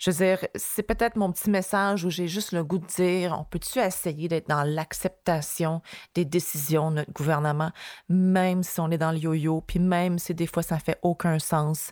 Je 0.00 0.10
veux 0.10 0.24
dire, 0.24 0.46
c'est 0.54 0.82
peut-être 0.82 1.16
mon 1.16 1.30
petit 1.30 1.50
message 1.50 2.04
où 2.04 2.10
j'ai 2.10 2.28
juste 2.28 2.52
le 2.52 2.64
goût 2.64 2.78
de 2.78 2.86
dire, 2.86 3.36
on 3.38 3.44
peut-tu 3.44 3.80
essayer 3.80 4.28
d'être 4.28 4.48
dans 4.48 4.62
l'acceptation 4.62 5.82
des 6.14 6.24
décisions 6.24 6.90
de 6.90 6.96
notre 6.96 7.12
gouvernement, 7.12 7.70
même 8.08 8.62
si 8.62 8.80
on 8.80 8.90
est 8.90 8.98
dans 8.98 9.12
le 9.12 9.18
yo-yo, 9.18 9.60
puis 9.60 9.80
même 9.80 10.18
si 10.18 10.34
des 10.34 10.46
fois 10.46 10.62
ça 10.62 10.78
fait 10.78 10.98
aucun 11.02 11.38
sens? 11.38 11.90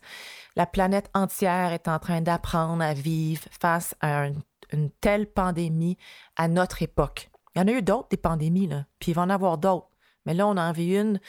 La 0.56 0.66
planète 0.66 1.10
entière 1.12 1.72
est 1.72 1.88
en 1.88 1.98
train 1.98 2.22
d'apprendre 2.22 2.82
à 2.82 2.94
vivre 2.94 3.42
face 3.60 3.94
à 4.00 4.28
une 4.72 4.90
telle 5.00 5.26
pandémie 5.26 5.98
à 6.36 6.48
notre 6.48 6.82
époque. 6.82 7.31
Il 7.54 7.58
y 7.60 7.62
en 7.62 7.68
a 7.68 7.72
eu 7.72 7.82
d'autres, 7.82 8.08
des 8.10 8.16
pandémies, 8.16 8.66
là, 8.66 8.86
puis 8.98 9.12
il 9.12 9.14
va 9.14 9.22
en 9.22 9.30
avoir 9.30 9.58
d'autres. 9.58 9.88
Mais 10.26 10.34
là, 10.34 10.46
on 10.46 10.56
en 10.56 10.72
vit 10.72 10.96
une 10.96 11.20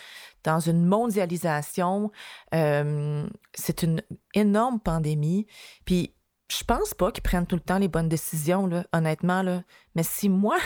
dans 0.44 0.60
une 0.60 0.86
mondialisation. 0.86 2.12
Euh, 2.54 3.28
c'est 3.54 3.84
une 3.84 4.02
énorme 4.34 4.80
pandémie. 4.80 5.48
Puis 5.86 6.14
je 6.50 6.64
pense 6.64 6.94
pas 6.94 7.12
qu'ils 7.12 7.24
prennent 7.24 7.48
tout 7.48 7.56
le 7.56 7.62
temps 7.62 7.80
les 7.80 7.88
bonnes 7.88 8.10
décisions, 8.10 8.68
là, 8.68 8.86
honnêtement. 8.94 9.42
Là. 9.42 9.64
Mais 9.96 10.04
si 10.04 10.30
moi, 10.30 10.58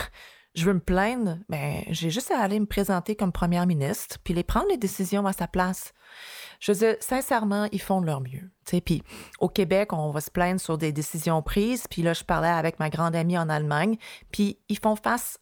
je 0.55 0.65
veux 0.65 0.73
me 0.73 0.79
plaindre, 0.79 1.37
ben, 1.49 1.83
j'ai 1.89 2.09
juste 2.09 2.31
à 2.31 2.39
aller 2.39 2.59
me 2.59 2.65
présenter 2.65 3.15
comme 3.15 3.31
première 3.31 3.67
ministre, 3.67 4.17
puis 4.23 4.33
les 4.33 4.43
prendre 4.43 4.67
les 4.69 4.77
décisions 4.77 5.25
à 5.25 5.33
sa 5.33 5.47
place. 5.47 5.93
Je 6.59 6.71
veux 6.71 6.77
dire, 6.79 6.95
sincèrement, 6.99 7.67
ils 7.71 7.81
font 7.81 8.01
de 8.01 8.07
leur 8.07 8.21
mieux. 8.21 8.49
Puis 8.83 9.03
au 9.39 9.49
Québec, 9.49 9.93
on 9.93 10.09
va 10.09 10.19
se 10.19 10.31
plaindre 10.31 10.59
sur 10.59 10.77
des 10.77 10.91
décisions 10.91 11.43
prises. 11.43 11.85
Puis 11.87 12.01
là, 12.01 12.13
je 12.13 12.23
parlais 12.23 12.47
avec 12.47 12.79
ma 12.79 12.89
grande 12.89 13.15
amie 13.15 13.37
en 13.37 13.49
Allemagne, 13.49 13.97
puis 14.31 14.57
ils 14.67 14.79
font 14.79 14.95
face 14.95 15.39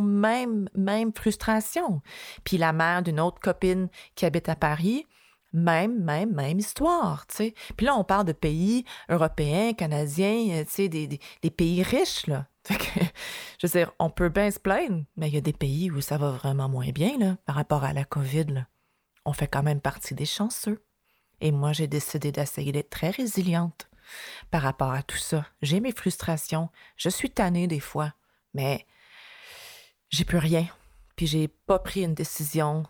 mêmes, 0.00 0.68
mêmes 0.74 1.12
frustrations. 1.12 2.00
Puis 2.44 2.58
la 2.58 2.72
mère 2.72 3.02
d'une 3.02 3.20
autre 3.20 3.40
copine 3.40 3.88
qui 4.14 4.24
habite 4.24 4.48
à 4.48 4.56
Paris, 4.56 5.06
même, 5.52 6.02
même, 6.02 6.32
même 6.32 6.58
histoire, 6.58 7.26
tu 7.26 7.36
sais. 7.36 7.54
Puis 7.76 7.86
là, 7.86 7.94
on 7.96 8.04
parle 8.04 8.26
de 8.26 8.32
pays 8.32 8.84
européens, 9.08 9.74
canadiens, 9.74 10.48
euh, 10.50 10.64
tu 10.64 10.88
des, 10.88 11.18
pays 11.50 11.82
riches, 11.82 12.26
là. 12.26 12.46
je 12.70 13.66
veux 13.66 13.68
dire, 13.68 13.92
on 13.98 14.08
peut 14.08 14.28
bien 14.28 14.50
se 14.50 14.58
plaindre, 14.58 15.04
mais 15.16 15.28
il 15.28 15.34
y 15.34 15.38
a 15.38 15.42
des 15.42 15.52
pays 15.52 15.90
où 15.90 16.00
ça 16.00 16.16
va 16.16 16.30
vraiment 16.30 16.68
moins 16.68 16.90
bien, 16.90 17.36
par 17.44 17.56
rapport 17.56 17.84
à 17.84 17.92
la 17.92 18.04
COVID. 18.04 18.64
On 19.24 19.32
fait 19.32 19.48
quand 19.48 19.62
même 19.62 19.80
partie 19.80 20.14
des 20.14 20.26
chanceux. 20.26 20.82
Et 21.40 21.50
moi, 21.50 21.72
j'ai 21.72 21.88
décidé 21.88 22.30
d'essayer 22.30 22.70
d'être 22.70 22.90
très 22.90 23.10
résiliente 23.10 23.88
par 24.50 24.62
rapport 24.62 24.92
à 24.92 25.02
tout 25.02 25.16
ça. 25.16 25.44
J'ai 25.60 25.80
mes 25.80 25.92
frustrations, 25.92 26.70
je 26.96 27.08
suis 27.08 27.30
tannée 27.30 27.66
des 27.66 27.80
fois, 27.80 28.14
mais 28.54 28.86
j'ai 30.12 30.24
plus 30.24 30.38
rien. 30.38 30.66
Puis 31.16 31.26
j'ai 31.26 31.48
pas 31.48 31.78
pris 31.78 32.04
une 32.04 32.14
décision 32.14 32.84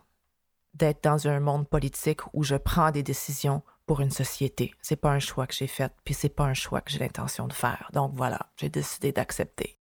d'être 0.75 1.05
dans 1.05 1.29
un 1.29 1.41
monde 1.41 1.69
politique 1.69 2.21
où 2.33 2.43
je 2.45 2.57
prends 2.57 2.91
des 2.91 3.03
décisions 3.03 3.63
pour 3.87 4.01
une 4.01 4.11
société. 4.11 4.75
C'est 4.81 4.97
pas 4.97 5.11
un 5.11 5.19
choix 5.19 5.47
que 5.47 5.55
j'ai 5.55 5.67
fait, 5.67 5.93
puis 6.05 6.15
c'est 6.15 6.29
pas 6.29 6.45
un 6.45 6.55
choix 6.55 6.81
que 6.81 6.91
j'ai 6.91 6.99
l'intention 6.99 7.47
de 7.47 7.53
faire. 7.53 7.91
Donc 7.93 8.13
voilà, 8.15 8.51
j'ai 8.57 8.69
décidé 8.69 9.13
d'accepter. 9.13 9.79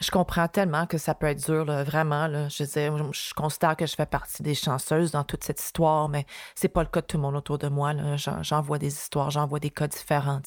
Je 0.00 0.10
comprends 0.10 0.48
tellement 0.48 0.86
que 0.86 0.96
ça 0.96 1.14
peut 1.14 1.26
être 1.26 1.44
dur, 1.44 1.66
vraiment. 1.66 2.26
Là. 2.26 2.48
Je, 2.48 2.64
veux 2.64 3.12
je 3.12 3.34
considère 3.34 3.76
que 3.76 3.86
je 3.86 3.94
fais 3.94 4.06
partie 4.06 4.42
des 4.42 4.54
chanceuses 4.54 5.10
dans 5.10 5.22
toute 5.22 5.44
cette 5.44 5.60
histoire, 5.60 6.08
mais 6.08 6.24
c'est 6.54 6.68
pas 6.68 6.82
le 6.82 6.88
cas 6.88 7.02
de 7.02 7.06
tout 7.06 7.18
le 7.18 7.22
monde 7.22 7.36
autour 7.36 7.58
de 7.58 7.68
moi. 7.68 7.92
J'en 8.16 8.62
vois 8.62 8.78
des 8.78 8.92
histoires, 8.92 9.30
j'en 9.30 9.46
vois 9.46 9.60
des 9.60 9.70
cas 9.70 9.88
différents. 9.88 10.40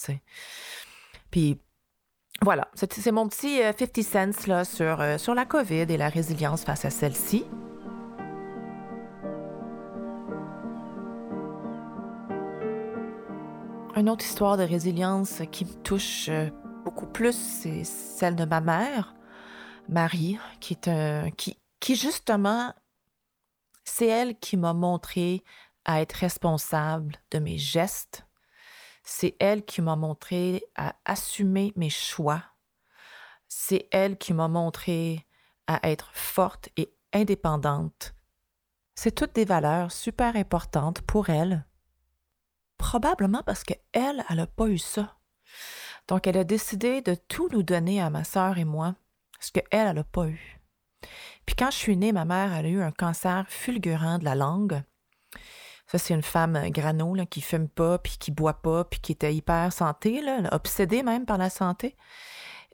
Puis 1.30 1.62
voilà, 2.42 2.68
c'est 2.75 3.12
mon 3.12 3.27
petit 3.27 3.58
50 3.58 3.98
euh, 3.98 4.04
cents 4.04 4.48
là, 4.48 4.65
sur, 4.65 5.01
euh, 5.01 5.18
sur 5.18 5.34
la 5.34 5.46
COVID 5.46 5.86
et 5.89 5.98
la 5.98 6.10
résilience 6.10 6.63
face 6.63 6.86
à 6.86 6.89
celle-ci. 6.89 7.46
Une 13.96 14.10
autre 14.10 14.25
histoire 14.25 14.58
de 14.58 14.63
résilience 14.63 15.42
qui 15.51 15.65
me 15.65 15.74
touche 15.82 16.27
euh, 16.30 16.50
beaucoup 16.84 17.08
plus, 17.08 17.36
c'est 17.36 17.84
celle 17.86 18.36
de 18.36 18.46
ma 18.46 18.60
mère, 18.60 19.15
Marie, 19.88 20.38
qui 20.60 20.74
est 20.74 20.88
un, 20.89 21.32
qui, 21.32 21.58
qui 21.80 21.96
justement, 21.96 22.74
c'est 23.86 24.08
elle 24.08 24.38
qui 24.38 24.58
m'a 24.58 24.74
montré 24.74 25.44
à 25.86 26.01
être 26.01 26.13
responsable 26.13 27.15
de 27.32 27.39
mes 27.39 27.58
gestes, 27.58 28.25
c'est 29.06 29.38
elle 29.40 29.64
qui 29.64 29.82
m'a 29.82 29.96
montré 29.96 30.64
à 30.76 30.96
assumer 31.06 31.72
mes 31.76 31.92
choix. 31.92 32.44
C'est 33.48 33.88
elle 33.92 34.18
qui 34.18 34.34
m'a 34.34 34.48
montré 34.48 35.26
à 35.68 35.88
être 35.90 36.10
forte 36.14 36.70
et 36.76 36.94
indépendante. 37.14 38.16
C'est 38.96 39.14
toutes 39.14 39.36
des 39.36 39.46
valeurs 39.46 39.92
super 39.92 40.36
importantes 40.36 41.02
pour 41.02 41.30
elle. 41.30 41.66
Probablement 42.78 43.44
parce 43.44 43.64
qu'elle, 43.64 43.80
elle 43.94 44.38
n'a 44.38 44.48
pas 44.48 44.68
eu 44.68 44.80
ça. 44.80 45.18
Donc, 46.08 46.28
elle 46.28 46.38
a 46.38 46.44
décidé 46.44 47.02
de 47.02 47.16
tout 47.16 47.48
nous 47.52 47.64
donner 47.64 48.02
à 48.02 48.10
ma 48.10 48.24
sœur 48.24 48.58
et 48.58 48.66
moi, 48.66 48.96
ce 49.40 49.52
qu'elle, 49.52 49.64
elle 49.72 49.96
n'a 49.96 50.04
pas 50.04 50.28
eu. 50.28 50.62
Puis 51.46 51.56
quand 51.56 51.72
je 51.72 51.78
suis 51.78 51.98
née, 51.98 52.12
ma 52.12 52.26
mère, 52.26 52.54
a 52.54 52.62
eu 52.64 52.82
un 52.82 52.92
cancer 52.92 53.46
fulgurant 53.48 54.18
de 54.18 54.26
la 54.26 54.36
langue. 54.36 54.82
Ça, 55.88 55.98
c'est 55.98 56.13
une 56.13 56.24
femme 56.24 56.56
euh, 56.56 56.70
grano 56.70 57.13
là, 57.13 57.25
qui 57.25 57.42
fume 57.42 57.68
pas, 57.68 57.98
puis 58.00 58.18
qui 58.20 58.32
boit 58.32 58.62
pas, 58.62 58.86
puis 58.86 59.00
qui 59.00 59.12
était 59.12 59.34
hyper 59.34 59.72
santé, 59.72 60.22
là, 60.22 60.42
obsédée 60.51 61.04
même 61.04 61.25
par 61.25 61.38
la 61.38 61.50
santé. 61.50 61.96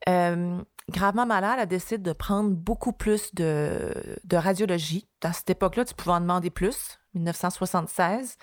Euh, 0.10 0.62
gravement 0.90 1.26
malade, 1.26 1.58
elle 1.62 1.68
décide 1.68 2.02
de 2.02 2.14
prendre 2.14 2.50
beaucoup 2.52 2.94
plus 2.94 3.36
de, 3.36 3.94
radiologie. 4.32 5.08
À 5.24 5.34
cette 5.34 5.50
époque-là, 5.50 5.86
tu 5.86 5.94
pouvais 5.94 6.16
en 6.16 6.22
demander 6.22 6.50
plus, 6.50 7.00
1976, 7.14 8.38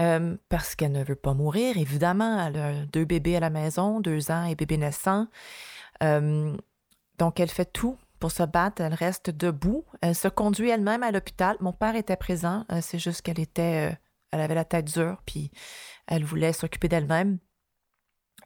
euh, 0.00 0.36
parce 0.48 0.74
qu'elle 0.74 0.92
ne 0.92 1.02
veut 1.02 1.16
pas 1.16 1.34
mourir. 1.34 1.78
Évidemment, 1.78 2.46
elle 2.46 2.56
a 2.58 2.86
deux 2.86 3.04
bébés 3.06 3.36
à 3.36 3.40
la 3.40 3.50
maison, 3.50 4.00
deux 4.00 4.30
ans 4.30 4.44
et 4.44 4.54
bébé 4.54 4.76
naissant. 4.76 5.26
donc, 6.00 7.40
elle 7.40 7.48
fait 7.48 7.72
tout 7.72 7.96
pour 8.26 8.32
se 8.32 8.42
battre, 8.42 8.82
elle 8.82 8.92
reste 8.92 9.30
debout. 9.30 9.84
Elle 10.00 10.16
se 10.16 10.26
conduit 10.26 10.68
elle-même 10.68 11.04
à 11.04 11.12
l'hôpital. 11.12 11.56
Mon 11.60 11.72
père 11.72 11.94
était 11.94 12.16
présent. 12.16 12.64
Euh, 12.72 12.80
c'est 12.82 12.98
juste 12.98 13.22
qu'elle 13.22 13.38
était, 13.38 13.92
euh, 13.92 13.96
elle 14.32 14.40
avait 14.40 14.56
la 14.56 14.64
tête 14.64 14.86
dure, 14.86 15.22
puis 15.24 15.52
elle 16.08 16.24
voulait 16.24 16.52
s'occuper 16.52 16.88
d'elle-même. 16.88 17.38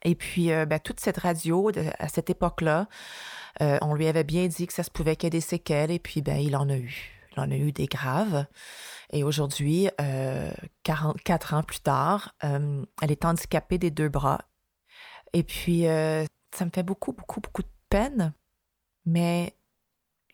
Et 0.05 0.15
puis, 0.15 0.53
euh, 0.53 0.67
ben, 0.67 0.79
toute 0.81 1.01
cette 1.01 1.17
radio, 1.17 1.71
à 1.99 2.09
cette 2.09 2.29
époque-là, 2.29 2.89
on 3.59 3.95
lui 3.95 4.07
avait 4.07 4.23
bien 4.23 4.49
dit 4.49 4.67
que 4.67 4.75
ça 4.75 4.83
se 4.83 4.91
pouvait 4.91 5.17
qu'il 5.17 5.29
y 5.29 5.29
ait 5.29 5.31
des 5.31 5.41
séquelles, 5.41 5.91
et 5.91 5.99
puis, 5.99 6.21
ben, 6.21 6.37
il 6.37 6.55
en 6.57 6.69
a 6.69 6.77
eu. 6.77 7.19
Il 7.35 7.41
en 7.41 7.51
a 7.51 7.57
eu 7.57 7.73
des 7.73 7.87
graves. 7.87 8.45
Et 9.15 9.25
aujourd'hui, 9.25 9.89
44 10.83 11.55
ans 11.55 11.63
plus 11.63 11.81
tard, 11.81 12.35
elle 12.43 13.11
est 13.11 13.25
handicapée 13.25 13.79
des 13.79 13.91
deux 13.91 14.11
bras. 14.11 14.43
Et 15.33 15.43
puis, 15.43 15.85
ça 15.85 16.67
me 16.67 16.71
fait 16.71 16.83
beaucoup, 16.83 17.15
beaucoup, 17.15 17.41
beaucoup 17.41 17.63
de 17.63 17.73
peine. 17.89 18.35
Mais 19.07 19.57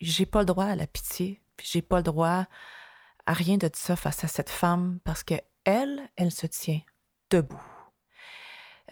j'ai 0.01 0.25
pas 0.25 0.39
le 0.39 0.45
droit 0.45 0.65
à 0.65 0.75
la 0.75 0.87
pitié, 0.87 1.41
puis 1.55 1.67
j'ai 1.69 1.81
pas 1.81 1.97
le 1.97 2.03
droit 2.03 2.45
à 3.25 3.33
rien 3.33 3.57
de 3.57 3.69
ça 3.73 3.95
face 3.95 4.23
à 4.23 4.27
cette 4.27 4.49
femme 4.49 4.99
parce 5.03 5.23
que 5.23 5.35
elle, 5.65 6.09
elle 6.15 6.31
se 6.31 6.47
tient 6.47 6.81
debout. 7.29 7.61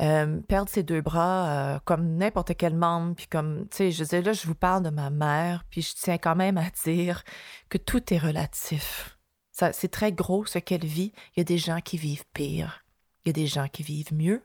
Euh, 0.02 0.42
perdre 0.42 0.70
ses 0.70 0.84
deux 0.84 1.00
bras 1.00 1.48
euh, 1.48 1.80
comme 1.86 2.18
n'importe 2.18 2.58
quel 2.58 2.76
membre, 2.76 3.16
puis 3.16 3.28
comme, 3.28 3.70
tu 3.70 3.78
sais, 3.78 3.92
je 3.92 4.04
disais, 4.04 4.22
là, 4.22 4.34
je 4.34 4.46
vous 4.46 4.56
parle 4.56 4.84
de 4.84 4.90
ma 4.90 5.10
mère, 5.10 5.64
puis 5.70 5.82
je 5.82 5.94
tiens 5.96 6.18
quand 6.18 6.36
même 6.36 6.58
à 6.58 6.70
dire 6.84 7.24
que 7.70 7.78
tout 7.78 8.14
est 8.14 8.18
relatif. 8.18 9.18
C'est 9.52 9.92
très 9.92 10.12
gros 10.12 10.46
ce 10.46 10.60
qu'elle 10.60 10.86
vit. 10.86 11.14
Il 11.34 11.40
y 11.40 11.42
a 11.42 11.46
des 11.46 11.58
gens 11.58 11.80
qui 11.80 11.98
vivent 11.98 12.26
pire. 12.34 12.84
Il 13.24 13.30
y 13.30 13.32
a 13.32 13.34
des 13.34 13.48
gens 13.48 13.70
qui 13.70 13.84
vivent 13.84 14.14
mieux. 14.14 14.44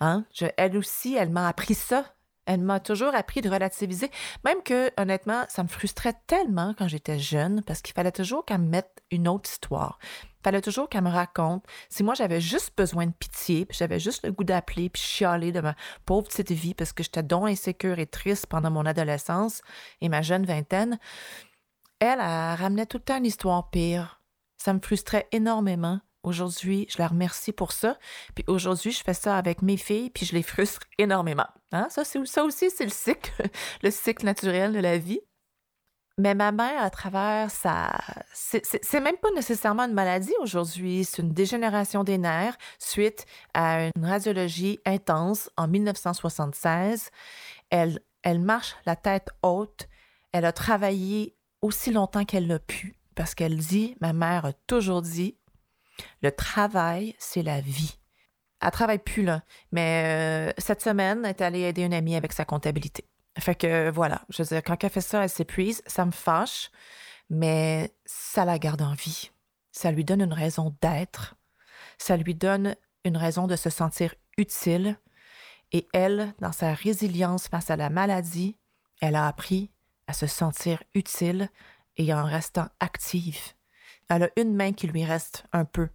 Hein? 0.00 0.26
elle 0.58 0.76
aussi, 0.76 1.14
elle 1.14 1.30
m'a 1.30 1.48
appris 1.48 1.74
ça 1.74 2.04
Elle 2.48 2.62
m'a 2.62 2.80
toujours 2.80 3.14
appris 3.14 3.42
de 3.42 3.50
relativiser, 3.50 4.10
même 4.42 4.62
que, 4.62 4.90
honnêtement, 4.98 5.44
ça 5.50 5.62
me 5.62 5.68
frustrait 5.68 6.14
tellement 6.26 6.74
quand 6.78 6.88
j'étais 6.88 7.18
jeune 7.18 7.62
parce 7.62 7.82
qu'il 7.82 7.94
fallait 7.94 8.10
toujours 8.10 8.46
qu'elle 8.46 8.62
me 8.62 8.70
mette 8.70 9.02
une 9.10 9.28
autre 9.28 9.50
histoire. 9.50 9.98
Il 10.24 10.44
fallait 10.44 10.62
toujours 10.62 10.88
qu'elle 10.88 11.04
me 11.04 11.10
raconte. 11.10 11.66
Si 11.90 12.02
moi, 12.02 12.14
j'avais 12.14 12.40
juste 12.40 12.72
besoin 12.74 13.04
de 13.04 13.12
pitié, 13.12 13.66
puis 13.66 13.76
j'avais 13.76 14.00
juste 14.00 14.24
le 14.24 14.32
goût 14.32 14.44
d'appeler, 14.44 14.88
puis 14.88 15.02
chialer 15.02 15.52
de 15.52 15.60
ma 15.60 15.74
pauvre 16.06 16.26
petite 16.26 16.50
vie 16.50 16.72
parce 16.72 16.94
que 16.94 17.02
j'étais 17.02 17.22
donc 17.22 17.50
insécure 17.50 17.98
et 17.98 18.06
triste 18.06 18.46
pendant 18.46 18.70
mon 18.70 18.86
adolescence 18.86 19.60
et 20.00 20.08
ma 20.08 20.22
jeune 20.22 20.46
vingtaine, 20.46 20.98
elle, 22.00 22.18
elle 22.18 22.56
ramenait 22.56 22.86
tout 22.86 22.96
le 22.96 23.02
temps 23.02 23.18
une 23.18 23.26
histoire 23.26 23.68
pire. 23.68 24.22
Ça 24.56 24.72
me 24.72 24.80
frustrait 24.80 25.28
énormément. 25.32 26.00
Aujourd'hui, 26.22 26.86
je 26.90 26.98
la 26.98 27.08
remercie 27.08 27.52
pour 27.52 27.72
ça. 27.72 27.98
Puis 28.34 28.44
aujourd'hui, 28.48 28.90
je 28.90 29.02
fais 29.02 29.14
ça 29.14 29.36
avec 29.36 29.62
mes 29.62 29.76
filles, 29.76 30.10
puis 30.10 30.26
je 30.26 30.34
les 30.34 30.42
frustre 30.42 30.80
énormément. 30.98 31.46
Hein? 31.72 31.86
Ça, 31.90 32.04
ça 32.04 32.44
aussi, 32.44 32.70
c'est 32.70 32.84
le 32.84 32.90
cycle, 32.90 33.32
le 33.82 33.90
cycle 33.90 34.24
naturel 34.24 34.72
de 34.72 34.80
la 34.80 34.98
vie. 34.98 35.20
Mais 36.18 36.34
ma 36.34 36.50
mère, 36.50 36.82
à 36.82 36.90
travers 36.90 37.48
sa... 37.50 37.92
C'est 38.32 39.00
même 39.00 39.16
pas 39.18 39.30
nécessairement 39.30 39.84
une 39.84 39.94
maladie 39.94 40.34
aujourd'hui, 40.40 41.04
c'est 41.04 41.22
une 41.22 41.32
dégénération 41.32 42.02
des 42.02 42.18
nerfs 42.18 42.58
suite 42.80 43.24
à 43.54 43.84
une 43.84 44.04
radiologie 44.04 44.80
intense 44.84 45.48
en 45.56 45.68
1976. 45.68 47.10
Elle, 47.70 48.00
elle 48.24 48.40
marche 48.40 48.74
la 48.84 48.96
tête 48.96 49.28
haute. 49.44 49.88
Elle 50.32 50.44
a 50.44 50.52
travaillé 50.52 51.36
aussi 51.62 51.92
longtemps 51.92 52.24
qu'elle 52.24 52.48
l'a 52.48 52.58
pu 52.58 52.98
parce 53.14 53.36
qu'elle 53.36 53.56
dit, 53.56 53.96
ma 54.00 54.12
mère 54.12 54.44
a 54.44 54.52
toujours 54.52 55.02
dit, 55.02 55.36
le 56.22 56.30
travail, 56.30 57.14
c'est 57.18 57.42
la 57.42 57.60
vie. 57.60 57.98
Elle 58.60 58.70
travaille 58.70 58.98
plus, 58.98 59.24
là. 59.24 59.42
Mais 59.72 60.50
euh, 60.50 60.52
cette 60.58 60.82
semaine, 60.82 61.24
elle 61.24 61.30
est 61.30 61.42
allée 61.42 61.60
aider 61.60 61.82
une 61.82 61.94
amie 61.94 62.16
avec 62.16 62.32
sa 62.32 62.44
comptabilité. 62.44 63.04
Fait 63.38 63.54
que 63.54 63.90
voilà, 63.90 64.22
je 64.30 64.42
veux 64.42 64.48
dire, 64.48 64.62
quand 64.64 64.82
elle 64.82 64.90
fait 64.90 65.00
ça, 65.00 65.22
elle 65.22 65.30
s'épuise, 65.30 65.82
ça 65.86 66.04
me 66.04 66.10
fâche, 66.10 66.70
mais 67.30 67.94
ça 68.04 68.44
la 68.44 68.58
garde 68.58 68.82
en 68.82 68.94
vie. 68.94 69.30
Ça 69.70 69.92
lui 69.92 70.04
donne 70.04 70.22
une 70.22 70.32
raison 70.32 70.74
d'être. 70.82 71.36
Ça 71.98 72.16
lui 72.16 72.34
donne 72.34 72.74
une 73.04 73.16
raison 73.16 73.46
de 73.46 73.54
se 73.54 73.70
sentir 73.70 74.14
utile. 74.36 74.98
Et 75.70 75.86
elle, 75.92 76.34
dans 76.40 76.52
sa 76.52 76.72
résilience 76.74 77.46
face 77.46 77.70
à 77.70 77.76
la 77.76 77.90
maladie, 77.90 78.56
elle 79.00 79.14
a 79.14 79.28
appris 79.28 79.70
à 80.06 80.14
se 80.14 80.26
sentir 80.26 80.82
utile 80.94 81.48
et 81.96 82.12
en 82.12 82.24
restant 82.24 82.68
active. 82.80 83.54
Elle 84.08 84.24
a 84.24 84.30
une 84.36 84.54
main 84.54 84.72
qui 84.72 84.86
lui 84.86 85.04
reste 85.04 85.44
un 85.52 85.64
peu, 85.64 85.88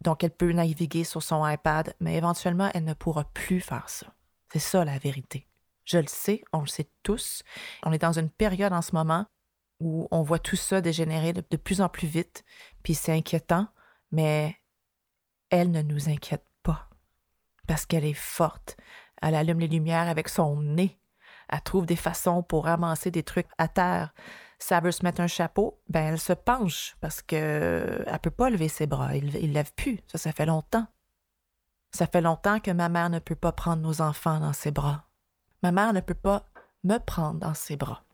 donc 0.00 0.24
elle 0.24 0.30
peut 0.30 0.52
naviguer 0.52 1.04
sur 1.04 1.22
son 1.22 1.46
iPad, 1.46 1.94
mais 2.00 2.16
éventuellement, 2.16 2.70
elle 2.74 2.84
ne 2.84 2.94
pourra 2.94 3.24
plus 3.24 3.60
faire 3.60 3.88
ça. 3.88 4.06
C'est 4.52 4.58
ça 4.58 4.84
la 4.84 4.98
vérité. 4.98 5.46
Je 5.84 5.98
le 5.98 6.06
sais, 6.06 6.42
on 6.52 6.60
le 6.60 6.66
sait 6.66 6.88
tous. 7.02 7.42
On 7.82 7.92
est 7.92 7.98
dans 7.98 8.18
une 8.18 8.30
période 8.30 8.72
en 8.72 8.82
ce 8.82 8.94
moment 8.94 9.26
où 9.80 10.08
on 10.10 10.22
voit 10.22 10.38
tout 10.38 10.56
ça 10.56 10.80
dégénérer 10.80 11.32
de, 11.32 11.56
plus 11.56 11.80
en 11.80 11.88
plus 11.88 12.06
vite, 12.06 12.44
puis 12.82 12.94
c'est 12.94 13.12
inquiétant, 13.12 13.68
mais 14.12 14.56
elle 15.50 15.70
ne 15.70 15.82
nous 15.82 16.08
inquiète 16.08 16.46
pas 16.62 16.88
parce 17.66 17.86
qu'elle 17.86 18.04
est 18.04 18.14
forte. 18.14 18.76
Elle 19.20 19.34
allume 19.34 19.60
les 19.60 19.68
lumières 19.68 20.08
avec 20.08 20.28
son 20.28 20.60
nez. 20.60 20.98
Elle 21.48 21.60
trouve 21.62 21.86
des 21.86 21.96
façons 21.96 22.42
pour 22.42 22.64
ramasser 22.64 23.10
des 23.10 23.22
trucs 23.22 23.48
à 23.58 23.68
terre 23.68 24.14
ça 24.58 24.80
veut 24.80 24.92
se 24.92 25.04
mettre 25.04 25.20
un 25.20 25.26
chapeau, 25.26 25.80
ben 25.88 26.12
elle 26.12 26.20
se 26.20 26.32
penche 26.32 26.96
parce 27.00 27.22
que 27.22 28.04
elle 28.06 28.18
peut 28.20 28.30
pas 28.30 28.50
lever 28.50 28.68
ses 28.68 28.86
bras. 28.86 29.14
Il, 29.16 29.26
ne 29.26 29.52
lève 29.52 29.72
plus. 29.74 30.00
Ça, 30.06 30.18
ça 30.18 30.32
fait 30.32 30.46
longtemps. 30.46 30.86
Ça 31.92 32.06
fait 32.06 32.20
longtemps 32.20 32.60
que 32.60 32.70
ma 32.70 32.88
mère 32.88 33.10
ne 33.10 33.18
peut 33.18 33.36
pas 33.36 33.52
prendre 33.52 33.82
nos 33.82 34.00
enfants 34.00 34.40
dans 34.40 34.52
ses 34.52 34.70
bras. 34.70 35.04
Ma 35.62 35.72
mère 35.72 35.92
ne 35.92 36.00
peut 36.00 36.14
pas 36.14 36.44
me 36.82 36.98
prendre 36.98 37.40
dans 37.40 37.54
ses 37.54 37.76
bras. 37.76 38.04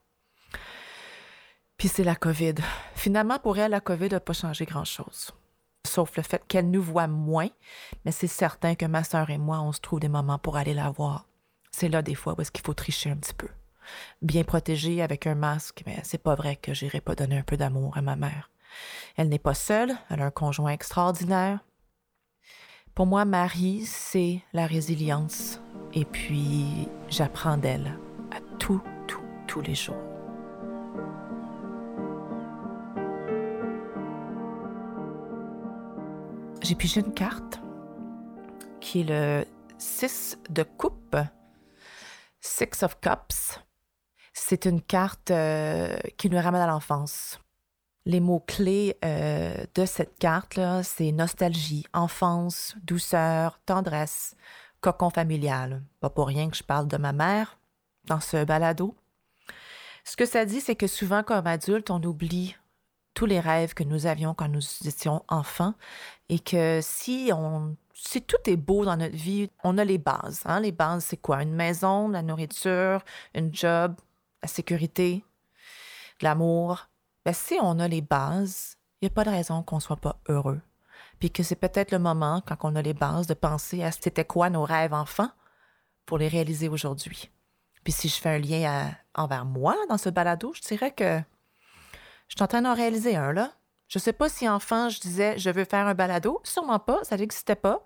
Puis 1.76 1.88
c'est 1.88 2.04
la 2.04 2.14
COVID. 2.14 2.56
Finalement, 2.94 3.38
pour 3.38 3.58
elle, 3.58 3.70
la 3.70 3.80
COVID 3.80 4.10
n'a 4.10 4.20
pas 4.20 4.34
changé 4.34 4.66
grand-chose. 4.66 5.30
Sauf 5.86 6.14
le 6.16 6.22
fait 6.22 6.44
qu'elle 6.46 6.70
nous 6.70 6.82
voit 6.82 7.06
moins, 7.06 7.48
mais 8.04 8.12
c'est 8.12 8.26
certain 8.26 8.74
que 8.74 8.84
ma 8.84 9.02
sœur 9.02 9.30
et 9.30 9.38
moi, 9.38 9.60
on 9.62 9.72
se 9.72 9.80
trouve 9.80 10.00
des 10.00 10.08
moments 10.08 10.38
pour 10.38 10.58
aller 10.58 10.74
la 10.74 10.90
voir. 10.90 11.26
C'est 11.70 11.88
là 11.88 12.02
des 12.02 12.14
fois 12.14 12.34
où 12.36 12.40
est-ce 12.42 12.50
qu'il 12.50 12.64
faut 12.64 12.74
tricher 12.74 13.10
un 13.10 13.16
petit 13.16 13.32
peu 13.32 13.48
bien 14.22 14.44
protégée 14.44 15.02
avec 15.02 15.26
un 15.26 15.34
masque, 15.34 15.82
mais 15.86 15.98
c'est 16.02 16.22
pas 16.22 16.34
vrai 16.34 16.56
que 16.56 16.74
j'irai 16.74 17.00
pas 17.00 17.14
donner 17.14 17.38
un 17.38 17.42
peu 17.42 17.56
d'amour 17.56 17.96
à 17.96 18.02
ma 18.02 18.16
mère. 18.16 18.50
Elle 19.16 19.28
n'est 19.28 19.38
pas 19.38 19.54
seule, 19.54 19.92
elle 20.08 20.22
a 20.22 20.26
un 20.26 20.30
conjoint 20.30 20.70
extraordinaire. 20.70 21.60
Pour 22.94 23.06
moi, 23.06 23.24
Marie, 23.24 23.84
c'est 23.86 24.42
la 24.52 24.66
résilience. 24.66 25.60
Et 25.94 26.04
puis, 26.04 26.88
j'apprends 27.08 27.56
d'elle 27.56 27.98
à 28.30 28.40
tout, 28.58 28.82
tout, 29.06 29.22
tous 29.46 29.60
les 29.60 29.74
jours. 29.74 29.96
J'ai 36.62 36.74
pigé 36.74 37.00
une 37.00 37.14
carte 37.14 37.60
qui 38.80 39.00
est 39.00 39.04
le 39.04 39.44
6 39.78 40.38
de 40.50 40.62
coupe, 40.62 41.16
Six 42.40 42.82
of 42.82 43.00
Cups. 43.00 43.60
C'est 44.32 44.64
une 44.64 44.80
carte 44.80 45.30
euh, 45.30 45.96
qui 46.16 46.30
nous 46.30 46.40
ramène 46.40 46.62
à 46.62 46.66
l'enfance. 46.66 47.40
Les 48.06 48.20
mots-clés 48.20 48.96
euh, 49.04 49.54
de 49.74 49.84
cette 49.84 50.18
carte-là, 50.18 50.82
c'est 50.82 51.12
nostalgie, 51.12 51.84
enfance, 51.92 52.74
douceur, 52.82 53.60
tendresse, 53.66 54.34
cocon 54.80 55.10
familial. 55.10 55.82
Pas 56.00 56.10
pour 56.10 56.28
rien 56.28 56.48
que 56.48 56.56
je 56.56 56.62
parle 56.62 56.88
de 56.88 56.96
ma 56.96 57.12
mère 57.12 57.58
dans 58.06 58.20
ce 58.20 58.44
balado. 58.44 58.96
Ce 60.04 60.16
que 60.16 60.24
ça 60.24 60.44
dit, 60.44 60.60
c'est 60.60 60.76
que 60.76 60.86
souvent, 60.86 61.22
comme 61.22 61.46
adulte, 61.46 61.90
on 61.90 62.02
oublie 62.02 62.56
tous 63.14 63.26
les 63.26 63.40
rêves 63.40 63.74
que 63.74 63.84
nous 63.84 64.06
avions 64.06 64.34
quand 64.34 64.48
nous 64.48 64.62
étions 64.86 65.24
enfants 65.28 65.74
et 66.28 66.38
que 66.38 66.80
si 66.82 67.30
on 67.34 67.76
si 67.92 68.22
tout 68.22 68.38
est 68.46 68.56
beau 68.56 68.86
dans 68.86 68.96
notre 68.96 69.16
vie, 69.16 69.50
on 69.62 69.76
a 69.76 69.84
les 69.84 69.98
bases. 69.98 70.40
Hein? 70.46 70.60
Les 70.60 70.72
bases, 70.72 71.04
c'est 71.04 71.18
quoi? 71.18 71.42
Une 71.42 71.52
maison, 71.52 72.08
la 72.08 72.22
nourriture, 72.22 73.04
un 73.34 73.52
job, 73.52 73.94
la 74.42 74.48
sécurité, 74.48 75.24
l'amour, 76.20 76.88
ben, 77.24 77.34
si 77.34 77.58
on 77.60 77.78
a 77.78 77.88
les 77.88 78.00
bases, 78.00 78.76
il 79.00 79.06
n'y 79.06 79.12
a 79.12 79.14
pas 79.14 79.24
de 79.24 79.30
raison 79.30 79.62
qu'on 79.62 79.76
ne 79.76 79.80
soit 79.80 79.96
pas 79.96 80.20
heureux. 80.28 80.60
Puis 81.18 81.30
que 81.30 81.42
c'est 81.42 81.56
peut-être 81.56 81.92
le 81.92 81.98
moment, 81.98 82.42
quand 82.46 82.56
on 82.62 82.76
a 82.76 82.82
les 82.82 82.94
bases, 82.94 83.26
de 83.26 83.34
penser 83.34 83.82
à 83.82 83.92
c'était 83.92 84.24
quoi 84.24 84.50
nos 84.50 84.64
rêves 84.64 84.94
enfants 84.94 85.30
pour 86.06 86.18
les 86.18 86.28
réaliser 86.28 86.68
aujourd'hui. 86.68 87.30
Puis 87.84 87.92
si 87.92 88.08
je 88.08 88.16
fais 88.16 88.30
un 88.30 88.38
lien 88.38 88.90
envers 89.14 89.44
moi 89.44 89.76
dans 89.88 89.98
ce 89.98 90.08
balado, 90.08 90.52
je 90.54 90.60
dirais 90.62 90.92
que 90.92 91.20
je 92.28 92.34
suis 92.36 92.42
en 92.42 92.46
train 92.46 92.62
d'en 92.62 92.74
réaliser 92.74 93.16
un, 93.16 93.32
là. 93.32 93.52
Je 93.88 93.98
ne 93.98 94.02
sais 94.02 94.12
pas 94.12 94.28
si 94.28 94.48
enfant, 94.48 94.88
je 94.88 95.00
disais 95.00 95.36
je 95.38 95.50
veux 95.50 95.64
faire 95.64 95.86
un 95.86 95.94
balado. 95.94 96.40
Sûrement 96.44 96.78
pas, 96.78 97.02
ça 97.02 97.16
n'existait 97.16 97.56
pas. 97.56 97.82